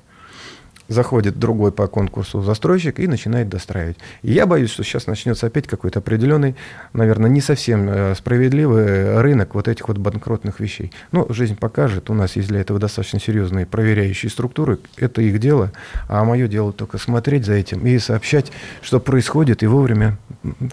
заходит 0.93 1.39
другой 1.39 1.73
по 1.73 1.87
конкурсу 1.87 2.43
застройщик 2.43 3.01
и 3.01 3.07
начинает 3.07 3.49
достраивать. 3.49 3.97
И 4.23 4.33
я 4.33 4.47
боюсь, 4.47 4.71
что 4.71 4.85
сейчас 4.85 5.07
начнется 5.07 5.47
опять 5.47 5.67
какой-то 5.67 5.99
определенный, 5.99 6.55
наверное, 6.93 7.31
не 7.31 7.41
совсем 7.41 7.89
э, 7.89 8.15
справедливый 8.15 9.21
рынок 9.21 9.55
вот 9.55 9.69
этих 9.69 9.89
вот 9.89 9.99
банкротных 9.99 10.61
вещей. 10.61 10.93
Но 11.11 11.27
жизнь 11.29 11.57
покажет, 11.57 12.11
у 12.11 12.15
нас 12.15 12.37
есть 12.37 12.49
для 12.49 12.61
этого 12.61 12.79
достаточно 12.79 13.19
серьезные 13.21 13.67
проверяющие 13.67 14.31
структуры, 14.31 14.79
это 14.97 15.23
их 15.23 15.39
дело, 15.39 15.73
а 16.09 16.25
мое 16.25 16.49
дело 16.49 16.73
только 16.73 16.99
смотреть 16.99 17.45
за 17.45 17.55
этим 17.55 17.87
и 17.87 17.99
сообщать, 17.99 18.53
что 18.83 19.01
происходит, 19.01 19.63
и 19.63 19.67
вовремя 19.67 20.19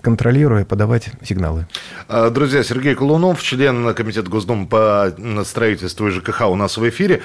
контролируя, 0.02 0.66
подавать 0.66 1.10
сигналы. 1.24 1.68
А, 2.08 2.30
друзья, 2.30 2.64
Сергей 2.64 2.96
Колунов, 2.96 3.42
член 3.42 3.94
Комитета 3.94 4.30
Госдумы 4.30 4.68
по 4.68 5.14
строительству 5.46 6.08
и 6.08 6.12
ЖКХ 6.12 6.42
у 6.50 6.56
нас 6.56 6.78
в 6.78 6.90
эфире. 6.90 7.22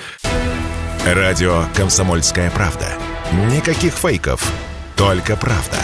Радио 1.04 1.64
«Комсомольская 1.76 2.50
правда». 2.50 2.86
Никаких 3.50 3.92
фейков, 3.92 4.50
только 4.96 5.36
правда. 5.36 5.76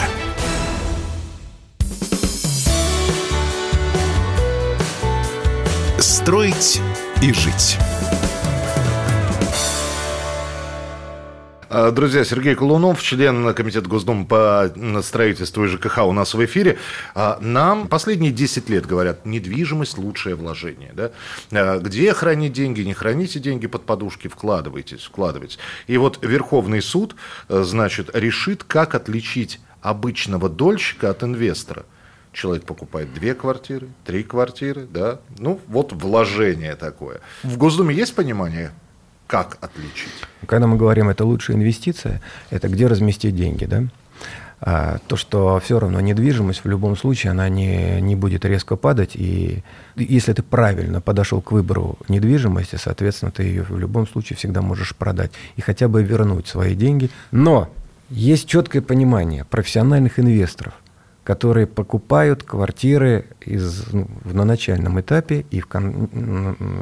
Строить 5.99 6.81
и 7.21 7.31
жить. 7.33 7.77
Друзья, 11.71 12.25
Сергей 12.25 12.55
Колунов, 12.55 13.01
член 13.01 13.53
Комитета 13.53 13.87
Госдумы 13.87 14.25
по 14.25 14.73
строительству 15.01 15.63
и 15.63 15.67
ЖКХ 15.67 15.99
у 15.99 16.11
нас 16.11 16.33
в 16.33 16.43
эфире. 16.43 16.77
А, 17.15 17.37
нам 17.39 17.87
последние 17.87 18.33
10 18.33 18.69
лет 18.69 18.85
говорят, 18.85 19.25
недвижимость– 19.25 19.97
лучшее 19.97 20.35
вложение. 20.35 20.91
Да? 20.93 21.11
А, 21.51 21.79
где 21.79 22.13
хранить 22.13 22.51
деньги? 22.51 22.81
Не 22.81 22.93
храните 22.93 23.39
деньги 23.39 23.67
под 23.67 23.85
подушки, 23.85 24.27
вкладывайтесь, 24.27 25.03
вкладывайтесь. 25.03 25.59
И 25.87 25.95
вот 25.95 26.19
Верховный 26.21 26.81
суд, 26.81 27.15
значит, 27.47 28.09
решит, 28.13 28.65
как 28.65 28.93
отличить 28.93 29.61
обычного 29.81 30.49
дольщика 30.49 31.09
от 31.09 31.23
инвестора. 31.23 31.85
Человек 32.33 32.65
покупает 32.65 33.13
две 33.13 33.33
квартиры, 33.33 33.87
три 34.05 34.23
квартиры, 34.23 34.87
да, 34.89 35.19
ну 35.37 35.59
вот 35.67 35.93
вложение 35.93 36.75
такое. 36.75 37.21
В 37.43 37.57
Госдуме 37.57 37.95
есть 37.95 38.15
понимание, 38.15 38.71
как 39.31 39.57
отличить? 39.61 40.11
Когда 40.45 40.67
мы 40.67 40.75
говорим, 40.75 41.07
это 41.07 41.23
лучшая 41.23 41.55
инвестиция, 41.55 42.21
это 42.49 42.67
где 42.67 42.87
разместить 42.87 43.33
деньги, 43.33 43.63
да? 43.63 43.83
А, 44.59 44.97
то, 45.07 45.15
что 45.15 45.61
все 45.63 45.79
равно 45.79 46.01
недвижимость 46.01 46.65
в 46.65 46.67
любом 46.67 46.97
случае, 46.97 47.31
она 47.31 47.47
не, 47.47 48.01
не 48.01 48.17
будет 48.17 48.43
резко 48.43 48.75
падать. 48.75 49.11
И 49.15 49.63
если 49.95 50.33
ты 50.33 50.43
правильно 50.43 50.99
подошел 50.99 51.41
к 51.41 51.53
выбору 51.53 51.97
недвижимости, 52.09 52.75
соответственно, 52.75 53.31
ты 53.31 53.43
ее 53.43 53.63
в 53.63 53.79
любом 53.79 54.05
случае 54.05 54.35
всегда 54.35 54.61
можешь 54.61 54.93
продать 54.97 55.31
и 55.55 55.61
хотя 55.61 55.87
бы 55.87 56.03
вернуть 56.03 56.47
свои 56.47 56.75
деньги. 56.75 57.09
Но 57.31 57.69
есть 58.09 58.49
четкое 58.49 58.81
понимание 58.81 59.45
профессиональных 59.45 60.19
инвесторов– 60.19 60.73
которые 61.23 61.67
покупают 61.67 62.43
квартиры 62.43 63.25
из, 63.41 63.93
ну, 63.93 64.07
на 64.23 64.43
начальном 64.43 64.99
этапе 64.99 65.45
и 65.51 65.59
в, 65.59 65.67
кон, 65.67 66.09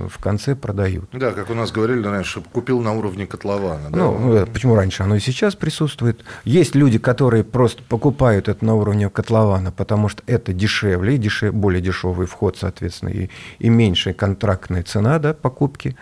в 0.09 0.17
конце 0.19 0.55
продают. 0.55 1.09
Да, 1.11 1.31
как 1.31 1.49
у 1.49 1.53
нас 1.53 1.71
говорили 1.71 2.07
раньше, 2.07 2.41
купил 2.41 2.79
на 2.81 2.93
уровне 2.93 3.27
котлована. 3.27 3.89
Да? 3.89 3.97
Ну, 3.97 4.33
э, 4.33 4.45
почему 4.45 4.75
раньше? 4.75 5.03
Оно 5.03 5.15
и 5.15 5.19
сейчас 5.19 5.55
присутствует. 5.55 6.23
Есть 6.45 6.73
люди, 6.73 6.99
которые 6.99 7.43
просто 7.43 7.83
покупают 7.83 8.47
это 8.47 8.63
на 8.63 8.75
уровне 8.75 9.09
котлована, 9.09 9.71
потому 9.71 10.07
что 10.07 10.23
это 10.25 10.53
дешевле, 10.53 11.17
дешев, 11.17 11.53
более 11.53 11.81
дешевый 11.81 12.25
вход, 12.25 12.57
соответственно, 12.57 13.09
и, 13.09 13.29
и 13.59 13.69
меньшая 13.69 14.13
контрактная 14.13 14.83
цена 14.83 15.19
да, 15.19 15.33
покупки 15.33 15.97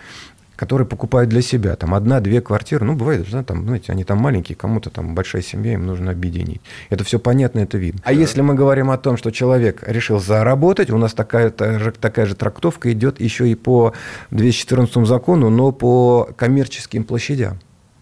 которые 0.58 0.88
покупают 0.88 1.30
для 1.30 1.42
себя, 1.42 1.76
там, 1.76 1.94
одна-две 1.94 2.42
квартиры, 2.42 2.84
ну, 2.84 2.96
бывает, 2.96 3.26
там, 3.46 3.64
знаете, 3.64 3.92
они 3.92 4.04
там 4.04 4.18
маленькие, 4.18 4.56
кому-то 4.56 4.90
там 4.90 5.16
большая 5.16 5.44
семья, 5.44 5.74
им 5.74 5.86
нужно 5.86 6.12
объединить. 6.12 6.62
Это 6.90 7.04
все 7.04 7.20
понятно, 7.20 7.60
это 7.60 7.78
видно. 7.78 8.02
А 8.04 8.12
если 8.12 8.42
мы 8.42 8.56
говорим 8.56 8.90
о 8.90 8.98
том, 8.98 9.16
что 9.18 9.32
человек 9.32 9.84
решил 9.88 10.20
заработать, 10.20 10.90
у 10.90 10.98
нас 10.98 11.14
такая, 11.14 11.52
такая 11.52 12.26
же 12.26 12.36
трактовка 12.36 12.92
идет 12.92 13.22
еще 13.22 13.48
и 13.48 13.56
по 13.56 13.94
214 14.32 15.08
закону, 15.08 15.50
но 15.50 15.72
по 15.72 16.30
коммерческим 16.36 17.06
площадям 17.06 17.60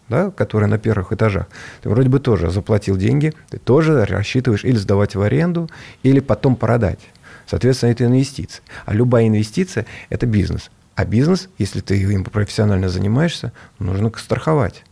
да, 0.07 0.29
которые 0.29 0.69
на 0.69 0.77
первых 0.77 1.11
этажах, 1.11 1.47
ты 1.81 1.89
вроде 1.89 2.09
бы 2.09 2.19
тоже 2.19 2.51
заплатил 2.51 2.95
деньги, 2.95 3.33
ты 3.49 3.57
тоже 3.57 4.05
рассчитываешь 4.05 4.63
или 4.63 4.75
сдавать 4.75 5.15
в 5.15 5.21
аренду, 5.21 5.67
или 6.03 6.19
потом 6.19 6.55
продать. 6.55 6.99
Соответственно, 7.47 7.89
это 7.89 8.05
инвестиция. 8.05 8.63
А 8.85 8.93
любая 8.93 9.27
инвестиция– 9.27 9.87
это 10.09 10.27
бизнес. 10.27 10.69
А 10.95 11.03
бизнес, 11.03 11.49
если 11.57 11.81
ты 11.81 11.97
им 11.99 12.23
профессионально 12.23 12.87
занимаешься, 12.87 13.51
нужно 13.79 14.11
страховать. 14.17 14.83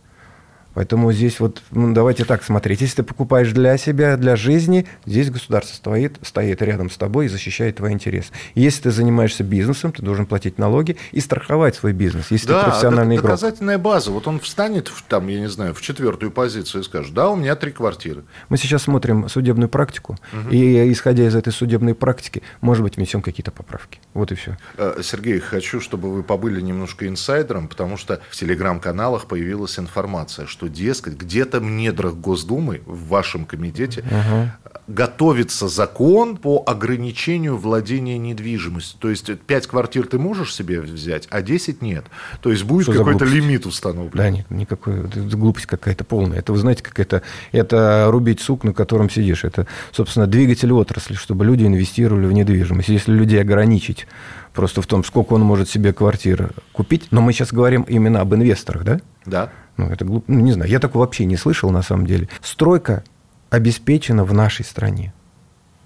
Поэтому 0.74 1.12
здесь 1.12 1.40
вот, 1.40 1.62
ну, 1.70 1.92
давайте 1.92 2.24
так 2.24 2.42
смотреть. 2.42 2.80
Если 2.80 2.96
ты 2.96 3.02
покупаешь 3.02 3.52
для 3.52 3.76
себя, 3.78 4.16
для 4.16 4.36
жизни, 4.36 4.86
здесь 5.06 5.30
государство 5.30 5.74
стоит, 5.74 6.18
стоит 6.22 6.60
рядом 6.62 6.90
с 6.90 6.96
тобой 6.96 7.26
и 7.26 7.28
защищает 7.28 7.76
твои 7.76 7.92
интересы. 7.92 8.32
Если 8.54 8.82
ты 8.82 8.90
занимаешься 8.90 9.44
бизнесом, 9.44 9.92
ты 9.92 10.02
должен 10.02 10.26
платить 10.26 10.58
налоги 10.58 10.96
и 11.12 11.20
страховать 11.20 11.76
свой 11.76 11.92
бизнес, 11.92 12.30
если 12.30 12.48
да, 12.48 12.60
ты 12.60 12.70
профессиональный 12.70 13.16
игрок. 13.16 13.30
доказательная 13.30 13.78
база. 13.78 14.10
Вот 14.10 14.26
он 14.26 14.40
встанет, 14.40 14.88
в, 14.88 15.02
там, 15.02 15.28
я 15.28 15.40
не 15.40 15.48
знаю, 15.48 15.74
в 15.74 15.80
четвертую 15.80 16.30
позицию 16.30 16.82
и 16.82 16.84
скажет, 16.84 17.14
да, 17.14 17.30
у 17.30 17.36
меня 17.36 17.56
три 17.56 17.70
квартиры. 17.70 18.24
Мы 18.48 18.56
сейчас 18.56 18.82
смотрим 18.82 19.28
судебную 19.28 19.68
практику, 19.68 20.18
угу. 20.32 20.50
и 20.50 20.92
исходя 20.92 21.26
из 21.26 21.34
этой 21.34 21.52
судебной 21.52 21.94
практики, 21.94 22.42
может 22.60 22.82
быть, 22.82 22.96
внесем 22.96 23.22
какие-то 23.22 23.50
поправки. 23.50 24.00
Вот 24.12 24.32
и 24.32 24.34
все. 24.34 24.56
Э, 24.76 25.00
Сергей, 25.02 25.38
хочу, 25.38 25.80
чтобы 25.80 26.12
вы 26.12 26.22
побыли 26.22 26.60
немножко 26.60 27.06
инсайдером, 27.06 27.68
потому 27.68 27.96
что 27.96 28.20
в 28.30 28.36
телеграм-каналах 28.36 29.26
появилась 29.26 29.78
информация, 29.78 30.46
что 30.46 30.63
что, 30.64 30.68
дескать, 30.68 31.14
где-то 31.14 31.60
в 31.60 31.64
недрах 31.64 32.14
Госдумы, 32.14 32.82
в 32.86 33.08
вашем 33.08 33.44
комитете, 33.44 34.00
угу. 34.00 34.50
готовится 34.88 35.68
закон 35.68 36.36
по 36.36 36.62
ограничению 36.66 37.56
владения 37.56 38.18
недвижимостью. 38.18 38.98
То 39.00 39.10
есть 39.10 39.38
5 39.38 39.66
квартир 39.66 40.06
ты 40.06 40.18
можешь 40.18 40.54
себе 40.54 40.80
взять, 40.80 41.28
а 41.30 41.42
10 41.42 41.82
нет. 41.82 42.04
То 42.40 42.50
есть 42.50 42.64
будет 42.64 42.86
какой-то 42.86 43.24
лимит 43.24 43.66
установлен. 43.66 44.12
Да, 44.14 44.30
нет, 44.30 44.50
никакой, 44.50 45.04
это 45.04 45.20
глупость 45.36 45.66
какая-то 45.66 46.04
полная. 46.04 46.38
Это, 46.38 46.52
вы 46.52 46.58
знаете, 46.58 46.82
как 46.82 46.98
это, 46.98 47.22
это 47.52 48.06
рубить 48.10 48.40
сук, 48.40 48.64
на 48.64 48.72
котором 48.72 49.10
сидишь. 49.10 49.44
Это, 49.44 49.66
собственно, 49.92 50.26
двигатель 50.26 50.72
отрасли, 50.72 51.14
чтобы 51.14 51.44
люди 51.44 51.64
инвестировали 51.64 52.26
в 52.26 52.32
недвижимость. 52.32 52.88
Если 52.88 53.12
людей 53.12 53.40
ограничить 53.40 54.06
просто 54.54 54.80
в 54.80 54.86
том, 54.86 55.04
сколько 55.04 55.34
он 55.34 55.42
может 55.42 55.68
себе 55.68 55.92
квартир 55.92 56.52
купить. 56.72 57.08
Но 57.10 57.20
мы 57.20 57.32
сейчас 57.32 57.52
говорим 57.52 57.82
именно 57.82 58.20
об 58.20 58.34
инвесторах, 58.34 58.84
да? 58.84 59.00
Да. 59.26 59.50
Ну, 59.76 59.88
это 59.88 60.04
глупо. 60.04 60.24
Ну, 60.30 60.40
не 60.40 60.52
знаю, 60.52 60.70
я 60.70 60.78
такого 60.78 61.02
вообще 61.02 61.24
не 61.24 61.36
слышал 61.36 61.70
на 61.70 61.82
самом 61.82 62.06
деле. 62.06 62.28
Стройка 62.40 63.04
обеспечена 63.50 64.24
в 64.24 64.32
нашей 64.32 64.64
стране. 64.64 65.12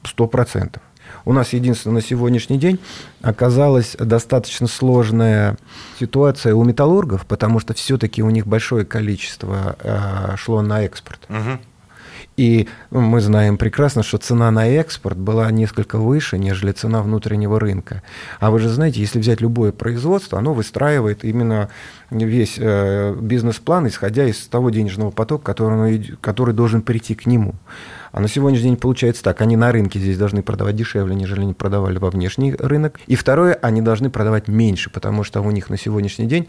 Сто 0.04 0.26
процентов. 0.26 0.82
У 1.24 1.32
нас 1.32 1.52
единственное 1.52 1.96
на 1.96 2.02
сегодняшний 2.02 2.58
день 2.58 2.78
оказалась 3.22 3.96
достаточно 3.98 4.66
сложная 4.66 5.56
ситуация 5.98 6.54
у 6.54 6.64
металлургов, 6.64 7.26
потому 7.26 7.60
что 7.60 7.74
все-таки 7.74 8.22
у 8.22 8.30
них 8.30 8.46
большое 8.46 8.84
количество 8.84 9.76
э, 9.82 10.36
шло 10.36 10.60
на 10.60 10.82
экспорт. 10.82 11.20
Угу. 11.30 11.58
И 12.38 12.68
мы 12.92 13.20
знаем 13.20 13.58
прекрасно, 13.58 14.04
что 14.04 14.16
цена 14.16 14.52
на 14.52 14.68
экспорт 14.68 15.18
была 15.18 15.50
несколько 15.50 15.98
выше, 15.98 16.38
нежели 16.38 16.70
цена 16.70 17.02
внутреннего 17.02 17.58
рынка. 17.58 18.04
А 18.38 18.52
вы 18.52 18.60
же 18.60 18.68
знаете, 18.68 19.00
если 19.00 19.18
взять 19.18 19.40
любое 19.40 19.72
производство, 19.72 20.38
оно 20.38 20.54
выстраивает 20.54 21.24
именно 21.24 21.68
весь 22.12 22.54
э, 22.56 23.16
бизнес-план, 23.20 23.88
исходя 23.88 24.24
из 24.24 24.46
того 24.46 24.70
денежного 24.70 25.10
потока, 25.10 25.46
который, 25.46 26.16
который 26.20 26.54
должен 26.54 26.80
прийти 26.82 27.16
к 27.16 27.26
нему. 27.26 27.56
А 28.12 28.20
на 28.20 28.28
сегодняшний 28.28 28.68
день 28.68 28.76
получается 28.76 29.24
так, 29.24 29.40
они 29.40 29.56
на 29.56 29.72
рынке 29.72 29.98
здесь 29.98 30.16
должны 30.16 30.44
продавать 30.44 30.76
дешевле, 30.76 31.16
нежели 31.16 31.40
они 31.40 31.54
продавали 31.54 31.98
во 31.98 32.08
внешний 32.08 32.54
рынок. 32.54 33.00
И 33.08 33.16
второе, 33.16 33.54
они 33.54 33.82
должны 33.82 34.10
продавать 34.10 34.46
меньше, 34.46 34.90
потому 34.90 35.24
что 35.24 35.40
у 35.40 35.50
них 35.50 35.70
на 35.70 35.76
сегодняшний 35.76 36.26
день 36.26 36.46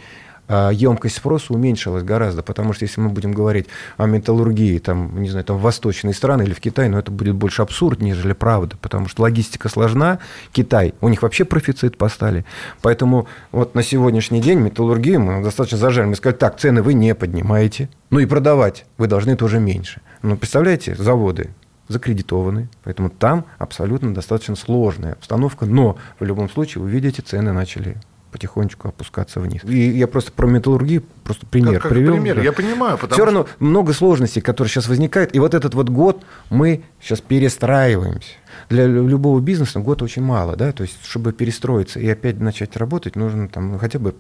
емкость 0.49 1.17
спроса 1.17 1.53
уменьшилась 1.53 2.03
гораздо, 2.03 2.41
потому 2.41 2.73
что 2.73 2.83
если 2.83 2.99
мы 3.01 3.09
будем 3.09 3.31
говорить 3.31 3.67
о 3.97 4.05
металлургии, 4.05 4.79
там, 4.79 5.21
не 5.21 5.29
знаю, 5.29 5.45
там, 5.45 5.57
в 5.57 5.61
восточные 5.61 6.13
страны 6.13 6.43
или 6.43 6.53
в 6.53 6.59
Китае, 6.59 6.89
ну, 6.89 6.97
это 6.97 7.11
будет 7.11 7.35
больше 7.35 7.61
абсурд, 7.61 8.01
нежели 8.01 8.33
правда, 8.33 8.75
потому 8.81 9.07
что 9.07 9.21
логистика 9.21 9.69
сложна, 9.69 10.19
Китай, 10.51 10.93
у 11.01 11.09
них 11.09 11.21
вообще 11.21 11.45
профицит 11.45 11.97
поставили, 11.97 12.45
поэтому 12.81 13.27
вот 13.51 13.75
на 13.75 13.83
сегодняшний 13.83 14.41
день 14.41 14.59
металлургию 14.59 15.21
мы 15.21 15.43
достаточно 15.43 15.77
зажали, 15.77 16.07
мы 16.07 16.15
сказали, 16.15 16.37
так, 16.37 16.59
цены 16.59 16.81
вы 16.81 16.93
не 16.93 17.13
поднимаете, 17.13 17.89
ну 18.09 18.19
и 18.19 18.25
продавать 18.25 18.85
вы 18.97 19.07
должны 19.07 19.35
тоже 19.35 19.59
меньше. 19.59 20.01
Ну, 20.23 20.35
представляете, 20.35 20.95
заводы 20.95 21.51
закредитованы, 21.87 22.69
поэтому 22.83 23.09
там 23.09 23.45
абсолютно 23.57 24.13
достаточно 24.13 24.55
сложная 24.55 25.13
обстановка, 25.13 25.65
но 25.65 25.97
в 26.19 26.23
любом 26.23 26.49
случае 26.49 26.83
вы 26.83 26.89
видите, 26.89 27.21
цены 27.21 27.51
начали 27.51 27.97
потихонечку 28.31 28.87
опускаться 28.87 29.39
вниз. 29.39 29.63
И 29.63 29.89
я 29.89 30.07
просто 30.07 30.31
про 30.31 30.47
металлургию 30.47 31.03
просто 31.23 31.45
пример 31.45 31.75
как, 31.75 31.83
как 31.83 31.91
привел. 31.91 32.13
Пример, 32.13 32.35
да. 32.37 32.41
я 32.41 32.51
понимаю. 32.51 32.97
Все 32.97 33.07
что... 33.07 33.25
равно 33.25 33.47
много 33.59 33.93
сложностей, 33.93 34.41
которые 34.41 34.69
сейчас 34.69 34.87
возникают. 34.87 35.35
И 35.35 35.39
вот 35.39 35.53
этот 35.53 35.73
вот 35.73 35.89
год 35.89 36.23
мы 36.49 36.83
сейчас 37.01 37.21
перестраиваемся. 37.21 38.33
Для 38.69 38.85
любого 38.85 39.39
бизнеса 39.39 39.79
год 39.79 40.01
очень 40.01 40.21
мало, 40.21 40.55
да, 40.55 40.71
то 40.71 40.83
есть 40.83 40.97
чтобы 41.03 41.33
перестроиться 41.33 41.99
и 41.99 42.07
опять 42.09 42.39
начать 42.39 42.75
работать, 42.77 43.15
нужно 43.15 43.47
там 43.47 43.77
хотя 43.79 43.99
бы 43.99 44.15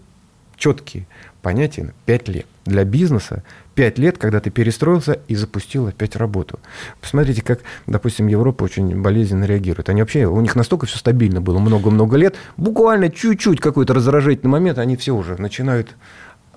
четкие 0.59 1.07
понятия 1.41 1.93
5 2.05 2.27
лет. 2.27 2.45
Для 2.65 2.83
бизнеса 2.83 3.43
5 3.73 3.97
лет, 3.97 4.17
когда 4.17 4.39
ты 4.39 4.51
перестроился 4.51 5.19
и 5.27 5.35
запустил 5.35 5.87
опять 5.87 6.15
работу. 6.15 6.59
Посмотрите, 7.01 7.41
как, 7.41 7.61
допустим, 7.87 8.27
Европа 8.27 8.65
очень 8.65 9.01
болезненно 9.01 9.45
реагирует. 9.45 9.89
Они 9.89 10.01
вообще, 10.01 10.25
у 10.25 10.39
них 10.41 10.55
настолько 10.55 10.85
все 10.85 10.97
стабильно 10.97 11.41
было 11.41 11.57
много-много 11.57 12.17
лет, 12.17 12.35
буквально 12.57 13.09
чуть-чуть 13.09 13.59
какой-то 13.61 13.93
раздражительный 13.93 14.51
момент, 14.51 14.77
они 14.77 14.97
все 14.97 15.15
уже 15.15 15.41
начинают... 15.41 15.95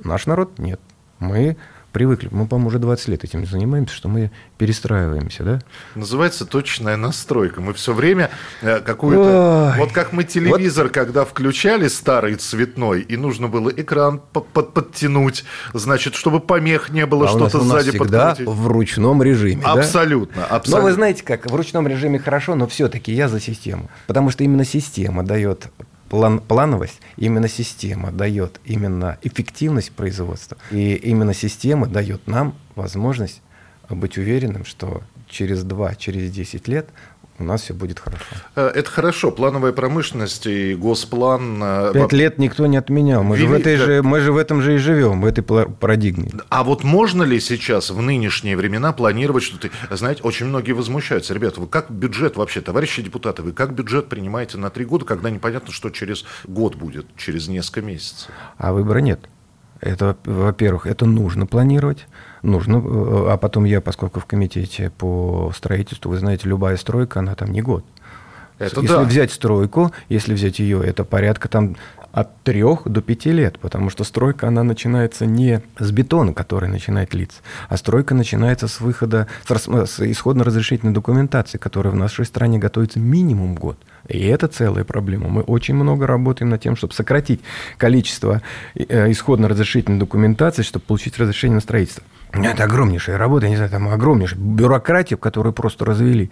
Наш 0.05 0.27
народ 0.27 0.59
нет. 0.59 0.81
Мы 1.21 1.57
привыкли. 1.93 2.29
Мы, 2.31 2.47
по-моему, 2.47 2.69
уже 2.69 2.79
20 2.79 3.09
лет 3.09 3.25
этим 3.25 3.47
занимаемся, 3.47 3.95
что 3.95 4.09
мы 4.09 4.31
перестраиваемся, 4.59 5.45
да? 5.45 5.61
Называется 5.95 6.47
точная 6.47 6.97
настройка. 6.97 7.61
Мы 7.61 7.75
все 7.75 7.93
время 7.93 8.31
э, 8.63 8.81
какую-то... 8.81 9.73
Ой. 9.73 9.79
Вот 9.79 9.93
как 9.93 10.13
мы 10.13 10.25
телевизор, 10.25 10.87
вот. 10.87 10.95
когда 10.95 11.25
включали 11.25 11.89
старый 11.89 12.35
цветной, 12.37 13.03
и 13.03 13.17
нужно 13.17 13.49
было 13.49 13.71
экран 13.71 14.21
под 14.33 14.73
подтянуть, 14.73 15.45
значит, 15.73 16.15
чтобы 16.15 16.41
помех 16.41 16.91
не 16.91 17.07
было, 17.07 17.27
а 17.27 17.29
что-то 17.29 17.61
сзади 17.61 17.91
всегда 17.91 18.29
подкрутить. 18.29 18.55
в 18.55 18.67
ручном 18.67 19.23
режиме, 19.23 19.63
Абсолютно, 19.65 20.43
да? 20.43 20.47
абсолютно. 20.47 20.83
Но 20.83 20.83
вы 20.83 20.93
знаете 20.93 21.23
как, 21.23 21.51
в 21.51 21.55
ручном 21.55 21.87
режиме 21.87 22.19
хорошо, 22.19 22.55
но 22.55 22.67
все-таки 22.67 23.13
я 23.13 23.29
за 23.29 23.41
систему. 23.41 23.91
Потому 24.07 24.31
что 24.31 24.45
именно 24.45 24.65
система 24.65 25.23
дает 25.25 25.69
план, 26.13 26.41
плановость, 26.41 27.01
именно 27.17 27.49
система 27.49 28.13
дает 28.13 28.61
именно 28.67 29.17
эффективность 29.23 29.93
производства. 29.93 30.59
И 30.71 30.95
именно 30.95 31.33
система 31.33 31.87
дает 31.87 32.27
нам 32.27 32.55
возможность 32.75 33.41
быть 33.89 34.19
уверенным, 34.19 34.67
что 34.67 35.03
через 35.27 35.65
2, 35.65 35.95
через 35.95 36.31
10 36.31 36.69
лет 36.69 36.91
у 37.39 37.45
нас 37.45 37.63
все 37.63 37.75
будет 37.75 37.99
хорошо. 37.99 38.25
Э, 38.57 38.69
это 38.75 38.91
хорошо. 38.91 39.31
Плановая 39.31 39.73
промышленность 39.73 40.47
и 40.47 40.75
госплан... 40.75 41.61
Э, 41.63 41.91
Пять 41.93 42.13
лет 42.13 42.39
никто 42.39 42.67
не 42.67 42.77
отменял. 42.77 43.23
Мы, 43.23 43.37
Вели... 43.37 43.47
же 43.47 43.53
в 43.53 43.59
этой 43.59 43.77
же, 43.77 44.03
мы 44.03 44.21
же 44.21 44.33
в 44.33 44.37
этом 44.37 44.63
же 44.63 44.75
и 44.75 44.79
живем, 44.79 45.21
в 45.21 45.27
этой 45.27 45.43
парадигме. 45.43 46.31
А 46.49 46.65
вот 46.65 46.85
можно 46.85 47.23
ли 47.23 47.41
сейчас 47.41 47.91
в 47.91 48.01
нынешние 48.01 48.57
времена 48.57 48.93
планировать 48.93 49.43
что-то... 49.43 49.71
Знаете, 49.91 50.23
очень 50.23 50.47
многие 50.47 50.73
возмущаются. 50.73 51.35
Ребята, 51.35 51.61
вы 51.61 51.67
как 51.67 51.91
бюджет 51.91 52.37
вообще, 52.37 52.61
товарищи 52.61 53.03
депутаты, 53.03 53.43
вы 53.43 53.53
как 53.53 53.75
бюджет 53.75 54.09
принимаете 54.09 54.59
на 54.59 54.71
три 54.71 54.85
года, 54.85 55.05
когда 55.05 55.31
непонятно, 55.31 55.73
что 55.73 55.91
через 55.91 56.25
год 56.45 56.77
будет, 56.77 57.07
через 57.17 57.49
несколько 57.49 57.83
месяцев? 57.83 58.31
А 58.59 58.73
выбора 58.73 58.99
нет. 58.99 59.21
Это, 59.81 60.17
во-первых, 60.25 60.87
это 60.87 61.07
нужно 61.07 61.47
планировать, 61.47 62.07
нужно, 62.43 62.77
э, 62.77 63.33
а 63.33 63.37
потом 63.37 63.65
я, 63.65 63.81
поскольку 63.81 64.21
в 64.21 64.27
комитете 64.27 64.91
по 64.91 65.53
строительству, 65.55 66.11
вы 66.11 66.19
знаете, 66.19 66.49
любая 66.49 66.77
стройка, 66.77 67.21
она 67.21 67.35
там 67.35 67.51
не 67.53 67.63
год. 67.63 67.85
Это 68.59 68.81
если 68.81 68.95
да. 68.95 69.03
взять 69.03 69.33
стройку, 69.33 69.93
если 70.09 70.35
взять 70.35 70.59
ее, 70.59 70.83
это 70.85 71.05
порядка 71.05 71.49
там 71.49 71.77
от 72.13 72.43
трех 72.43 72.87
до 72.87 73.01
пяти 73.01 73.33
лет, 73.33 73.59
потому 73.59 73.91
что 73.91 74.05
стройка, 74.05 74.49
она 74.49 74.63
начинается 74.63 75.25
не 75.25 75.63
с 75.79 75.91
бетона, 75.91 76.35
который 76.35 76.69
начинает 76.69 77.15
литься, 77.15 77.41
а 77.69 77.77
стройка 77.77 78.15
начинается 78.15 78.69
с 78.69 78.81
выхода, 78.81 79.27
с 79.49 80.01
исходно-разрешительной 80.01 80.93
документации, 80.93 81.59
которая 81.59 81.93
в 81.93 81.97
нашей 81.97 82.27
стране 82.27 82.59
готовится 82.59 83.01
минимум 83.01 83.55
год. 83.55 83.79
И 84.09 84.27
это 84.27 84.49
целая 84.49 84.85
проблема. 84.85 85.29
Мы 85.29 85.43
очень 85.43 85.75
много 85.75 86.07
работаем 86.07 86.51
над 86.51 86.61
тем, 86.61 86.77
чтобы 86.77 86.93
сократить 86.93 87.41
количество 87.79 88.43
э, 88.75 89.11
исходно-разрешительной 89.11 89.99
документации, 89.99 90.63
чтобы 90.63 90.85
получить 90.87 91.19
разрешение 91.19 91.57
на 91.57 91.61
строительство. 91.61 92.05
Это 92.33 92.65
огромнейшая 92.65 93.19
работа, 93.19 93.45
я 93.45 93.51
не 93.51 93.57
знаю, 93.57 93.71
там 93.71 93.89
огромнейшая 93.89 94.41
бюрократия, 94.41 95.17
которую 95.17 95.53
просто 95.53 95.85
развели, 95.85 96.31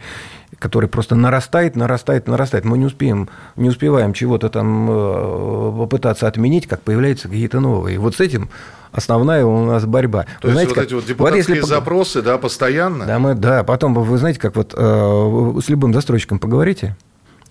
которая 0.58 0.88
просто 0.88 1.14
нарастает, 1.14 1.76
нарастает, 1.76 2.26
нарастает. 2.26 2.64
Мы 2.64 2.78
не 2.78 2.86
успеем, 2.86 3.28
не 3.56 3.68
успеваем 3.68 4.14
чего-то 4.14 4.48
там 4.48 4.88
э, 4.90 5.72
попытаться 5.78 6.26
отменить, 6.26 6.66
как 6.66 6.80
появляются 6.80 7.28
какие-то 7.28 7.60
новые. 7.60 7.96
И 7.96 7.98
вот 7.98 8.16
с 8.16 8.20
этим 8.20 8.48
основная 8.92 9.44
у 9.44 9.64
нас 9.66 9.84
борьба. 9.84 10.24
То 10.40 10.48
вы 10.48 10.48
есть 10.48 10.52
знаете, 10.54 10.68
вот 10.70 10.74
как, 10.74 10.84
эти 10.86 10.94
вот 10.94 11.04
депутатские 11.04 11.42
вот 11.42 11.56
если, 11.56 11.68
запросы, 11.68 12.22
да, 12.22 12.38
постоянно? 12.38 13.04
Да, 13.04 13.18
мы, 13.18 13.34
да, 13.34 13.62
потом 13.62 13.92
вы 13.92 14.18
знаете, 14.18 14.40
как 14.40 14.56
вот 14.56 14.74
э, 14.74 15.60
с 15.62 15.68
любым 15.68 15.92
застройщиком 15.92 16.38
поговорите, 16.38 16.96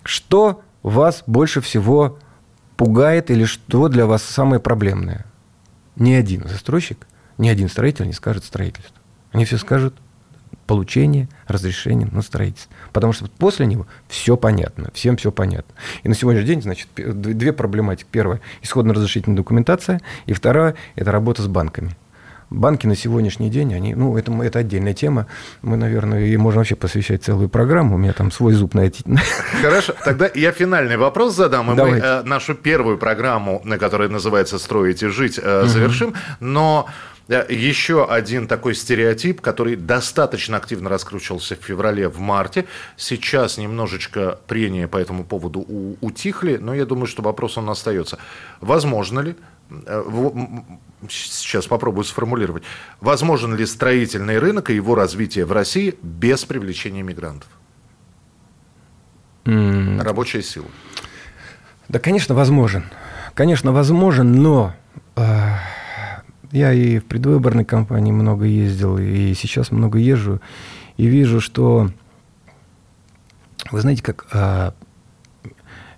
что 0.04 0.62
вас 0.82 1.22
больше 1.26 1.60
всего 1.60 2.18
пугает 2.76 3.30
или 3.30 3.44
что 3.44 3.88
для 3.88 4.06
вас 4.06 4.22
самое 4.22 4.60
проблемное? 4.60 5.26
Ни 5.96 6.12
один 6.12 6.48
застройщик, 6.48 7.06
ни 7.38 7.48
один 7.48 7.68
строитель 7.68 8.06
не 8.06 8.12
скажет 8.12 8.44
строительство. 8.44 8.96
Они 9.32 9.44
все 9.44 9.58
скажут 9.58 9.94
получение 10.66 11.28
разрешения 11.48 12.06
на 12.12 12.22
строительство. 12.22 12.72
Потому 12.92 13.12
что 13.12 13.28
после 13.28 13.66
него 13.66 13.88
все 14.06 14.36
понятно, 14.36 14.90
всем 14.94 15.16
все 15.16 15.32
понятно. 15.32 15.74
И 16.04 16.08
на 16.08 16.14
сегодняшний 16.14 16.46
день, 16.46 16.62
значит, 16.62 16.88
две 16.94 17.52
проблематики. 17.52 18.06
Первая– 18.08 18.40
исходно-разрешительная 18.62 19.36
документация, 19.36 20.00
и 20.26 20.32
вторая– 20.32 20.76
это 20.94 21.10
работа 21.10 21.42
с 21.42 21.48
банками. 21.48 21.96
Банки 22.50 22.86
на 22.86 22.96
сегодняшний 22.96 23.48
день, 23.48 23.72
они, 23.74 23.94
ну, 23.94 24.16
это, 24.16 24.32
это 24.42 24.58
отдельная 24.58 24.92
тема. 24.92 25.28
Мы, 25.62 25.76
наверное, 25.76 26.26
и 26.26 26.36
можем 26.36 26.58
вообще 26.58 26.74
посвящать 26.74 27.22
целую 27.22 27.48
программу. 27.48 27.94
У 27.94 27.98
меня 27.98 28.12
там 28.12 28.32
свой 28.32 28.54
зуб 28.54 28.74
на 28.74 28.80
эти. 28.80 29.04
Хорошо, 29.62 29.94
тогда 30.04 30.28
я 30.34 30.50
финальный 30.50 30.96
вопрос 30.96 31.36
задам. 31.36 31.72
И 31.72 31.76
Давайте. 31.76 32.02
мы 32.02 32.06
э, 32.06 32.22
нашу 32.24 32.56
первую 32.56 32.98
программу, 32.98 33.60
на 33.64 33.78
которой 33.78 34.08
называется 34.08 34.58
«Строить 34.58 35.02
и 35.04 35.06
жить», 35.06 35.38
э, 35.40 35.64
завершим. 35.66 36.08
Угу. 36.08 36.16
Но 36.40 36.88
э, 37.28 37.46
еще 37.50 38.04
один 38.04 38.48
такой 38.48 38.74
стереотип, 38.74 39.40
который 39.40 39.76
достаточно 39.76 40.56
активно 40.56 40.90
раскручивался 40.90 41.54
в 41.54 41.64
феврале, 41.64 42.08
в 42.08 42.18
марте. 42.18 42.64
Сейчас 42.96 43.58
немножечко 43.58 44.40
прения 44.48 44.88
по 44.88 44.96
этому 44.96 45.22
поводу 45.22 45.64
утихли, 46.00 46.56
но 46.56 46.74
я 46.74 46.84
думаю, 46.84 47.06
что 47.06 47.22
вопрос 47.22 47.58
он 47.58 47.70
остается. 47.70 48.18
Возможно 48.60 49.20
ли 49.20 49.36
Э, 49.86 50.02
сейчас 51.08 51.66
попробую 51.66 52.04
сформулировать. 52.04 52.62
Возможен 53.00 53.54
ли 53.56 53.66
строительный 53.66 54.38
рынок 54.38 54.70
и 54.70 54.74
его 54.74 54.94
развитие 54.94 55.44
в 55.44 55.52
России 55.52 55.94
без 56.02 56.44
привлечения 56.44 57.02
мигрантов? 57.02 57.48
Mm. 59.44 60.02
Рабочая 60.02 60.42
сила. 60.42 60.66
Да, 61.88 61.98
конечно, 61.98 62.34
возможен. 62.34 62.84
Конечно, 63.34 63.72
возможен, 63.72 64.42
но 64.42 64.74
э, 65.16 65.22
я 66.52 66.72
и 66.72 66.98
в 66.98 67.04
предвыборной 67.04 67.64
кампании 67.64 68.12
много 68.12 68.44
ездил, 68.44 68.98
и 68.98 69.34
сейчас 69.34 69.70
много 69.70 69.98
езжу, 69.98 70.40
и 70.96 71.06
вижу, 71.06 71.40
что, 71.40 71.90
вы 73.70 73.80
знаете, 73.80 74.02
как 74.02 74.26
э, 74.32 74.72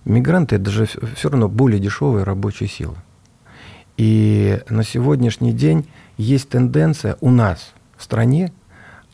мигранты 0.05 0.55
это 0.55 0.69
же 0.69 0.87
все 1.15 1.29
равно 1.29 1.49
более 1.49 1.79
дешевая 1.79 2.23
рабочая 2.23 2.67
сила. 2.67 2.95
И 3.97 4.59
на 4.69 4.83
сегодняшний 4.83 5.53
день 5.53 5.87
есть 6.17 6.49
тенденция 6.49 7.17
у 7.21 7.29
нас 7.29 7.73
в 7.95 8.03
стране 8.03 8.51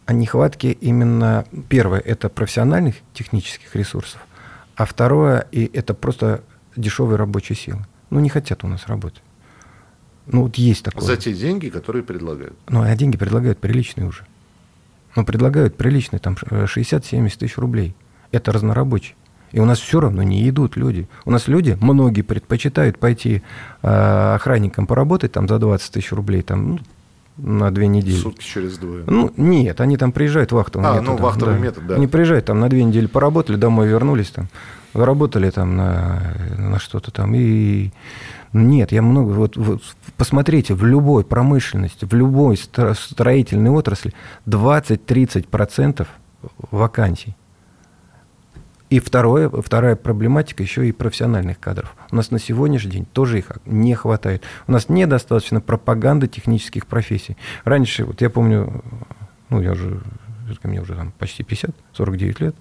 о 0.05 0.13
нехватке 0.13 0.71
именно, 0.71 1.45
первое, 1.67 1.99
это 1.99 2.29
профессиональных 2.29 2.95
технических 3.13 3.75
ресурсов, 3.75 4.19
а 4.75 4.85
второе, 4.85 5.47
и 5.51 5.69
это 5.71 5.93
просто 5.93 6.43
дешевые 6.75 7.17
рабочие 7.17 7.55
силы. 7.55 7.85
Ну, 8.09 8.19
не 8.19 8.29
хотят 8.29 8.63
у 8.63 8.67
нас 8.67 8.87
работать. 8.87 9.21
Ну, 10.25 10.43
вот 10.43 10.55
есть 10.55 10.83
такое. 10.83 11.03
За 11.03 11.17
те 11.17 11.33
деньги, 11.33 11.69
которые 11.69 12.03
предлагают. 12.03 12.55
Ну, 12.69 12.81
а 12.81 12.95
деньги 12.95 13.17
предлагают 13.17 13.59
приличные 13.59 14.07
уже. 14.07 14.25
Ну, 15.15 15.25
предлагают 15.25 15.75
приличные, 15.75 16.19
там 16.19 16.35
60-70 16.35 17.37
тысяч 17.37 17.57
рублей. 17.57 17.95
Это 18.31 18.51
разнорабочий. 18.51 19.15
И 19.51 19.59
у 19.59 19.65
нас 19.65 19.79
все 19.79 19.99
равно 19.99 20.23
не 20.23 20.47
идут 20.49 20.77
люди. 20.77 21.07
У 21.25 21.31
нас 21.31 21.47
люди, 21.47 21.77
многие 21.81 22.21
предпочитают 22.21 22.99
пойти 22.99 23.41
э, 23.81 24.35
охранникам 24.35 24.87
поработать 24.87 25.31
там 25.31 25.47
за 25.47 25.59
20 25.59 25.91
тысяч 25.91 26.11
рублей, 26.11 26.41
там, 26.41 26.71
ну, 26.71 26.79
на 27.37 27.71
две 27.71 27.87
недели. 27.87 28.15
Сутки 28.15 28.43
через 28.43 28.77
двое. 28.77 29.03
Ну, 29.07 29.31
нет, 29.37 29.81
они 29.81 29.97
там 29.97 30.11
приезжают 30.11 30.51
вахтовым 30.51 30.87
а, 30.87 30.93
методом. 30.95 31.15
ну, 31.15 31.21
вахтовый 31.21 31.55
да. 31.55 31.61
метод, 31.61 31.87
да. 31.87 31.95
Они 31.95 32.07
приезжают 32.07 32.45
там 32.45 32.59
на 32.59 32.69
две 32.69 32.83
недели 32.83 33.07
поработали, 33.07 33.55
домой 33.55 33.87
вернулись 33.87 34.29
там, 34.29 34.49
заработали 34.93 35.49
там 35.49 35.75
на, 35.75 36.35
на 36.57 36.79
что-то 36.79 37.11
там 37.11 37.33
и... 37.35 37.91
Нет, 38.51 38.91
я 38.91 39.03
много... 39.03 39.31
Вот, 39.31 39.57
вот 39.57 39.83
посмотрите, 40.17 40.73
в 40.73 40.83
любой 40.83 41.23
промышленности, 41.23 42.05
в 42.05 42.13
любой 42.13 42.57
строительной 42.57 43.69
отрасли 43.69 44.13
20-30% 44.47 46.07
вакансий. 46.71 47.35
И 48.89 48.99
второе, 48.99 49.49
вторая 49.49 49.95
проблематика 49.95 50.63
еще 50.63 50.87
и 50.87 50.91
профессиональных 50.91 51.59
кадров. 51.59 51.95
У 52.11 52.15
нас 52.15 52.31
на 52.31 52.39
сегодняшний 52.39 52.91
день 52.91 53.05
тоже 53.05 53.39
их 53.39 53.51
не 53.65 53.93
хватает. 53.93 54.43
У 54.67 54.71
нас 54.71 54.89
недостаточно 54.89 55.61
пропаганды 55.61 56.27
технических 56.27 56.87
профессий. 56.87 57.37
Раньше, 57.65 58.05
вот 58.05 58.21
я 58.21 58.29
помню, 58.29 58.83
ну, 59.49 59.61
я 59.61 59.73
уже 59.73 60.01
мне 60.63 60.81
уже 60.81 60.95
там 60.95 61.11
почти 61.19 61.43
50, 61.43 61.75
49 61.93 62.39
лет. 62.39 62.55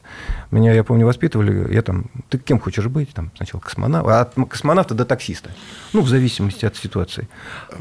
Меня, 0.50 0.72
я 0.72 0.84
помню, 0.84 1.06
воспитывали, 1.06 1.72
я 1.72 1.82
там, 1.82 2.10
ты 2.28 2.38
кем 2.38 2.60
хочешь 2.60 2.86
быть? 2.86 3.14
Там 3.14 3.30
сначала 3.36 3.60
космонавт, 3.60 4.08
а 4.08 4.20
от 4.20 4.34
космонавта 4.48 4.94
до 4.94 5.04
таксиста. 5.04 5.50
Ну, 5.92 6.02
в 6.02 6.08
зависимости 6.08 6.66
от 6.66 6.76
ситуации. 6.76 7.28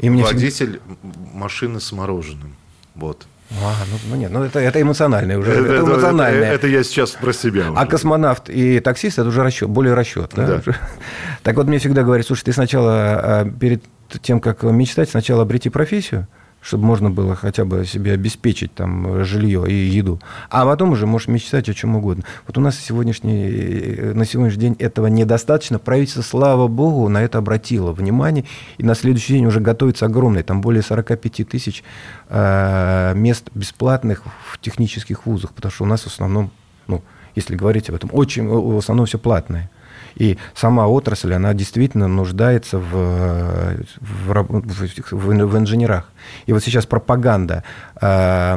И 0.00 0.08
Водитель 0.08 0.80
всегда... 0.80 1.20
машины 1.34 1.80
с 1.80 1.92
мороженым. 1.92 2.56
Вот. 2.94 3.26
А, 3.50 3.74
ну, 3.90 3.98
ну 4.10 4.16
нет, 4.16 4.30
ну 4.30 4.42
это, 4.42 4.58
это 4.58 4.80
эмоциональное 4.80 5.38
уже. 5.38 5.52
Это, 5.52 5.72
это 5.72 5.80
эмоциональное. 5.80 6.48
Это, 6.48 6.54
это 6.54 6.66
я 6.66 6.82
сейчас 6.82 7.12
про 7.12 7.32
себя. 7.32 7.70
Уже. 7.70 7.80
А 7.80 7.86
космонавт 7.86 8.50
и 8.50 8.80
таксист 8.80 9.18
это 9.18 9.28
уже 9.28 9.42
расчет, 9.42 9.70
более 9.70 9.94
расчет. 9.94 10.32
Да? 10.34 10.60
Да. 10.64 10.72
Так 11.42 11.56
вот, 11.56 11.66
мне 11.66 11.78
всегда 11.78 12.02
говорят, 12.02 12.26
слушай, 12.26 12.44
ты 12.44 12.52
сначала 12.52 12.92
а, 12.94 13.50
перед 13.50 13.82
тем, 14.20 14.40
как 14.40 14.64
мечтать, 14.64 15.08
сначала 15.08 15.42
обрети 15.42 15.70
профессию, 15.70 16.26
чтобы 16.68 16.84
можно 16.84 17.10
было 17.10 17.34
хотя 17.34 17.64
бы 17.64 17.86
себе 17.86 18.12
обеспечить 18.12 18.74
там 18.74 19.24
жилье 19.24 19.64
и 19.66 19.72
еду. 19.72 20.20
А 20.50 20.66
потом 20.66 20.90
уже 20.90 21.06
можешь 21.06 21.26
мечтать 21.26 21.66
о 21.70 21.72
чем 21.72 21.96
угодно. 21.96 22.24
Вот 22.46 22.58
у 22.58 22.60
нас 22.60 22.78
сегодняшний, 22.78 24.12
на 24.12 24.26
сегодняшний 24.26 24.60
день 24.60 24.76
этого 24.78 25.06
недостаточно. 25.06 25.78
Правительство, 25.78 26.20
слава 26.20 26.68
богу, 26.68 27.08
на 27.08 27.22
это 27.22 27.38
обратило 27.38 27.92
внимание. 27.92 28.44
И 28.76 28.82
на 28.82 28.94
следующий 28.94 29.32
день 29.32 29.46
уже 29.46 29.60
готовится 29.60 30.04
огромный, 30.04 30.42
там 30.42 30.60
более 30.60 30.82
45 30.82 31.48
тысяч 31.48 31.82
э, 32.28 33.14
мест 33.16 33.48
бесплатных 33.54 34.24
в 34.52 34.60
технических 34.60 35.24
вузах. 35.24 35.54
Потому 35.54 35.72
что 35.72 35.84
у 35.84 35.86
нас 35.86 36.02
в 36.02 36.08
основном, 36.08 36.50
ну, 36.86 37.02
если 37.34 37.56
говорить 37.56 37.88
об 37.88 37.94
этом, 37.94 38.10
очень, 38.12 38.46
в 38.46 38.76
основном 38.76 39.06
все 39.06 39.18
платное. 39.18 39.70
И 40.16 40.38
сама 40.54 40.86
отрасль, 40.86 41.34
она 41.34 41.54
действительно 41.54 42.08
нуждается 42.08 42.78
в, 42.78 43.76
в, 44.00 44.32
в, 44.32 45.12
в 45.12 45.58
инженерах. 45.58 46.10
И 46.46 46.52
вот 46.52 46.62
сейчас 46.62 46.86
пропаганда 46.86 47.64
э, 48.00 48.56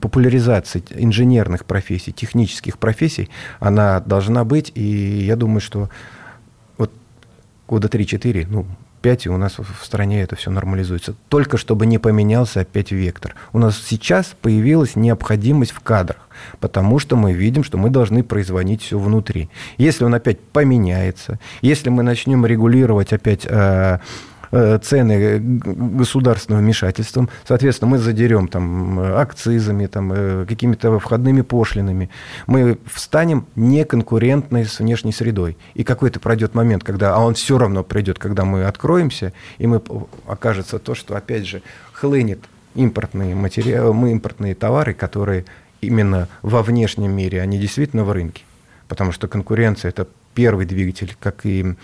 популяризации 0.00 0.82
инженерных 0.90 1.64
профессий, 1.64 2.12
технических 2.12 2.78
профессий, 2.78 3.30
она 3.60 4.00
должна 4.00 4.44
быть. 4.44 4.72
И 4.74 5.24
я 5.24 5.36
думаю, 5.36 5.60
что 5.60 5.88
вот 6.76 6.92
года 7.66 7.88
3-4, 7.88 8.46
ну, 8.48 8.66
5, 9.02 9.26
и 9.26 9.28
у 9.28 9.36
нас 9.36 9.58
в 9.58 9.84
стране 9.84 10.22
это 10.22 10.36
все 10.36 10.50
нормализуется. 10.50 11.14
Только 11.28 11.56
чтобы 11.56 11.86
не 11.86 11.98
поменялся 11.98 12.60
опять 12.60 12.92
вектор. 12.92 13.34
У 13.52 13.58
нас 13.58 13.78
сейчас 13.78 14.34
появилась 14.40 14.96
необходимость 14.96 15.72
в 15.72 15.80
кадрах, 15.80 16.28
потому 16.60 16.98
что 16.98 17.16
мы 17.16 17.32
видим, 17.32 17.64
что 17.64 17.78
мы 17.78 17.90
должны 17.90 18.22
производить 18.22 18.82
все 18.82 18.98
внутри. 18.98 19.48
Если 19.78 20.04
он 20.04 20.14
опять 20.14 20.40
поменяется, 20.40 21.38
если 21.62 21.88
мы 21.88 22.02
начнем 22.02 22.44
регулировать 22.46 23.12
опять 23.12 23.42
э, 23.44 23.98
цены 24.50 25.38
государственным 25.38 26.62
вмешательством. 26.62 27.28
Соответственно, 27.46 27.90
мы 27.92 27.98
задерем 27.98 28.48
там 28.48 28.98
акцизами, 28.98 29.86
там, 29.86 30.12
э, 30.12 30.46
какими-то 30.46 30.98
входными 30.98 31.42
пошлинами. 31.42 32.10
Мы 32.46 32.78
встанем 32.86 33.46
неконкурентной 33.56 34.64
с 34.64 34.78
внешней 34.78 35.12
средой. 35.12 35.56
И 35.74 35.84
какой-то 35.84 36.20
пройдет 36.20 36.54
момент, 36.54 36.84
когда, 36.84 37.14
а 37.14 37.18
он 37.18 37.34
все 37.34 37.58
равно 37.58 37.82
придет, 37.82 38.18
когда 38.18 38.44
мы 38.44 38.64
откроемся, 38.64 39.32
и 39.58 39.66
мы 39.66 39.82
окажется 40.26 40.78
то, 40.78 40.94
что, 40.94 41.16
опять 41.16 41.46
же, 41.46 41.62
хлынет 41.92 42.40
импортные 42.74 43.34
материалы, 43.34 43.92
мы 43.94 44.12
импортные 44.12 44.54
товары, 44.54 44.94
которые 44.94 45.44
именно 45.80 46.28
во 46.42 46.62
внешнем 46.62 47.12
мире, 47.12 47.40
они 47.40 47.58
действительно 47.58 48.04
в 48.04 48.12
рынке. 48.12 48.42
Потому 48.88 49.12
что 49.12 49.28
конкуренция– 49.28 49.88
это 49.90 50.06
первый 50.36 50.66
двигатель, 50.66 51.16
как 51.18 51.46
и 51.46 51.74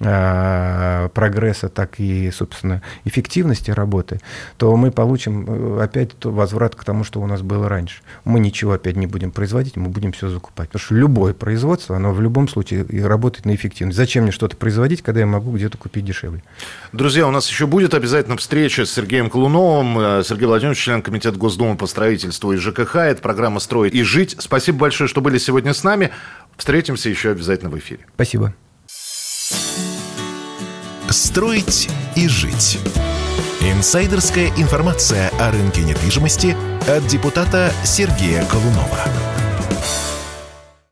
э, 0.00 1.08
прогресса, 1.14 1.68
так 1.70 1.98
и, 1.98 2.30
собственно, 2.30 2.82
эффективности 3.04 3.70
работы, 3.70 4.20
то 4.58 4.76
мы 4.76 4.90
получим 4.90 5.78
э, 5.78 5.82
опять 5.82 6.10
возврат 6.22 6.74
к 6.74 6.84
тому, 6.84 7.04
что 7.04 7.22
у 7.22 7.26
нас 7.26 7.40
было 7.40 7.70
раньше. 7.70 8.02
Мы 8.24 8.38
ничего 8.38 8.72
опять 8.72 8.96
не 8.96 9.06
будем 9.06 9.30
производить, 9.30 9.76
мы 9.76 9.88
будем 9.88 10.12
все 10.12 10.28
закупать. 10.28 10.68
Потому 10.68 10.84
что 10.84 10.94
любое 10.94 11.32
производство, 11.32 11.96
оно 11.96 12.12
в 12.12 12.20
любом 12.20 12.48
случае 12.48 12.84
работает 13.02 13.46
на 13.46 13.54
эффективность. 13.54 13.96
Зачем 13.96 14.24
мне 14.24 14.32
что-то 14.32 14.56
производить, 14.56 15.00
когда 15.00 15.20
я 15.20 15.26
могу 15.26 15.52
где-то 15.52 15.78
купить 15.78 16.04
дешевле? 16.04 16.42
Друзья, 16.92 17.26
у 17.26 17.30
нас 17.30 17.48
еще 17.48 17.66
будет 17.66 17.94
обязательно 17.94 18.36
встреча 18.36 18.84
с 18.84 18.92
Сергеем 18.92 19.30
Колуновым. 19.30 19.98
Э, 19.98 20.22
Сергей 20.22 20.46
Владимирович, 20.46 20.80
член 20.80 21.00
Комитета 21.00 21.38
Госдумы 21.38 21.78
по 21.78 21.86
строительству 21.86 22.52
и 22.52 22.56
ЖКХ. 22.56 22.96
Это 22.96 23.22
программа 23.22 23.58
«Строить 23.58 23.94
и 23.94 24.02
жить». 24.02 24.36
Спасибо 24.38 24.80
большое, 24.80 25.08
что 25.08 25.22
были 25.22 25.38
сегодня 25.38 25.72
с 25.72 25.82
нами. 25.82 26.10
Встретимся 26.56 27.08
еще 27.08 27.30
обязательно 27.30 27.70
в 27.70 27.78
эфире. 27.78 28.06
Спасибо. 28.14 28.54
Строить 31.10 31.88
и 32.16 32.28
жить. 32.28 32.78
Инсайдерская 33.60 34.48
информация 34.56 35.30
о 35.38 35.50
рынке 35.50 35.82
недвижимости 35.82 36.56
от 36.88 37.06
депутата 37.06 37.72
Сергея 37.84 38.44
Колунова. 38.46 39.41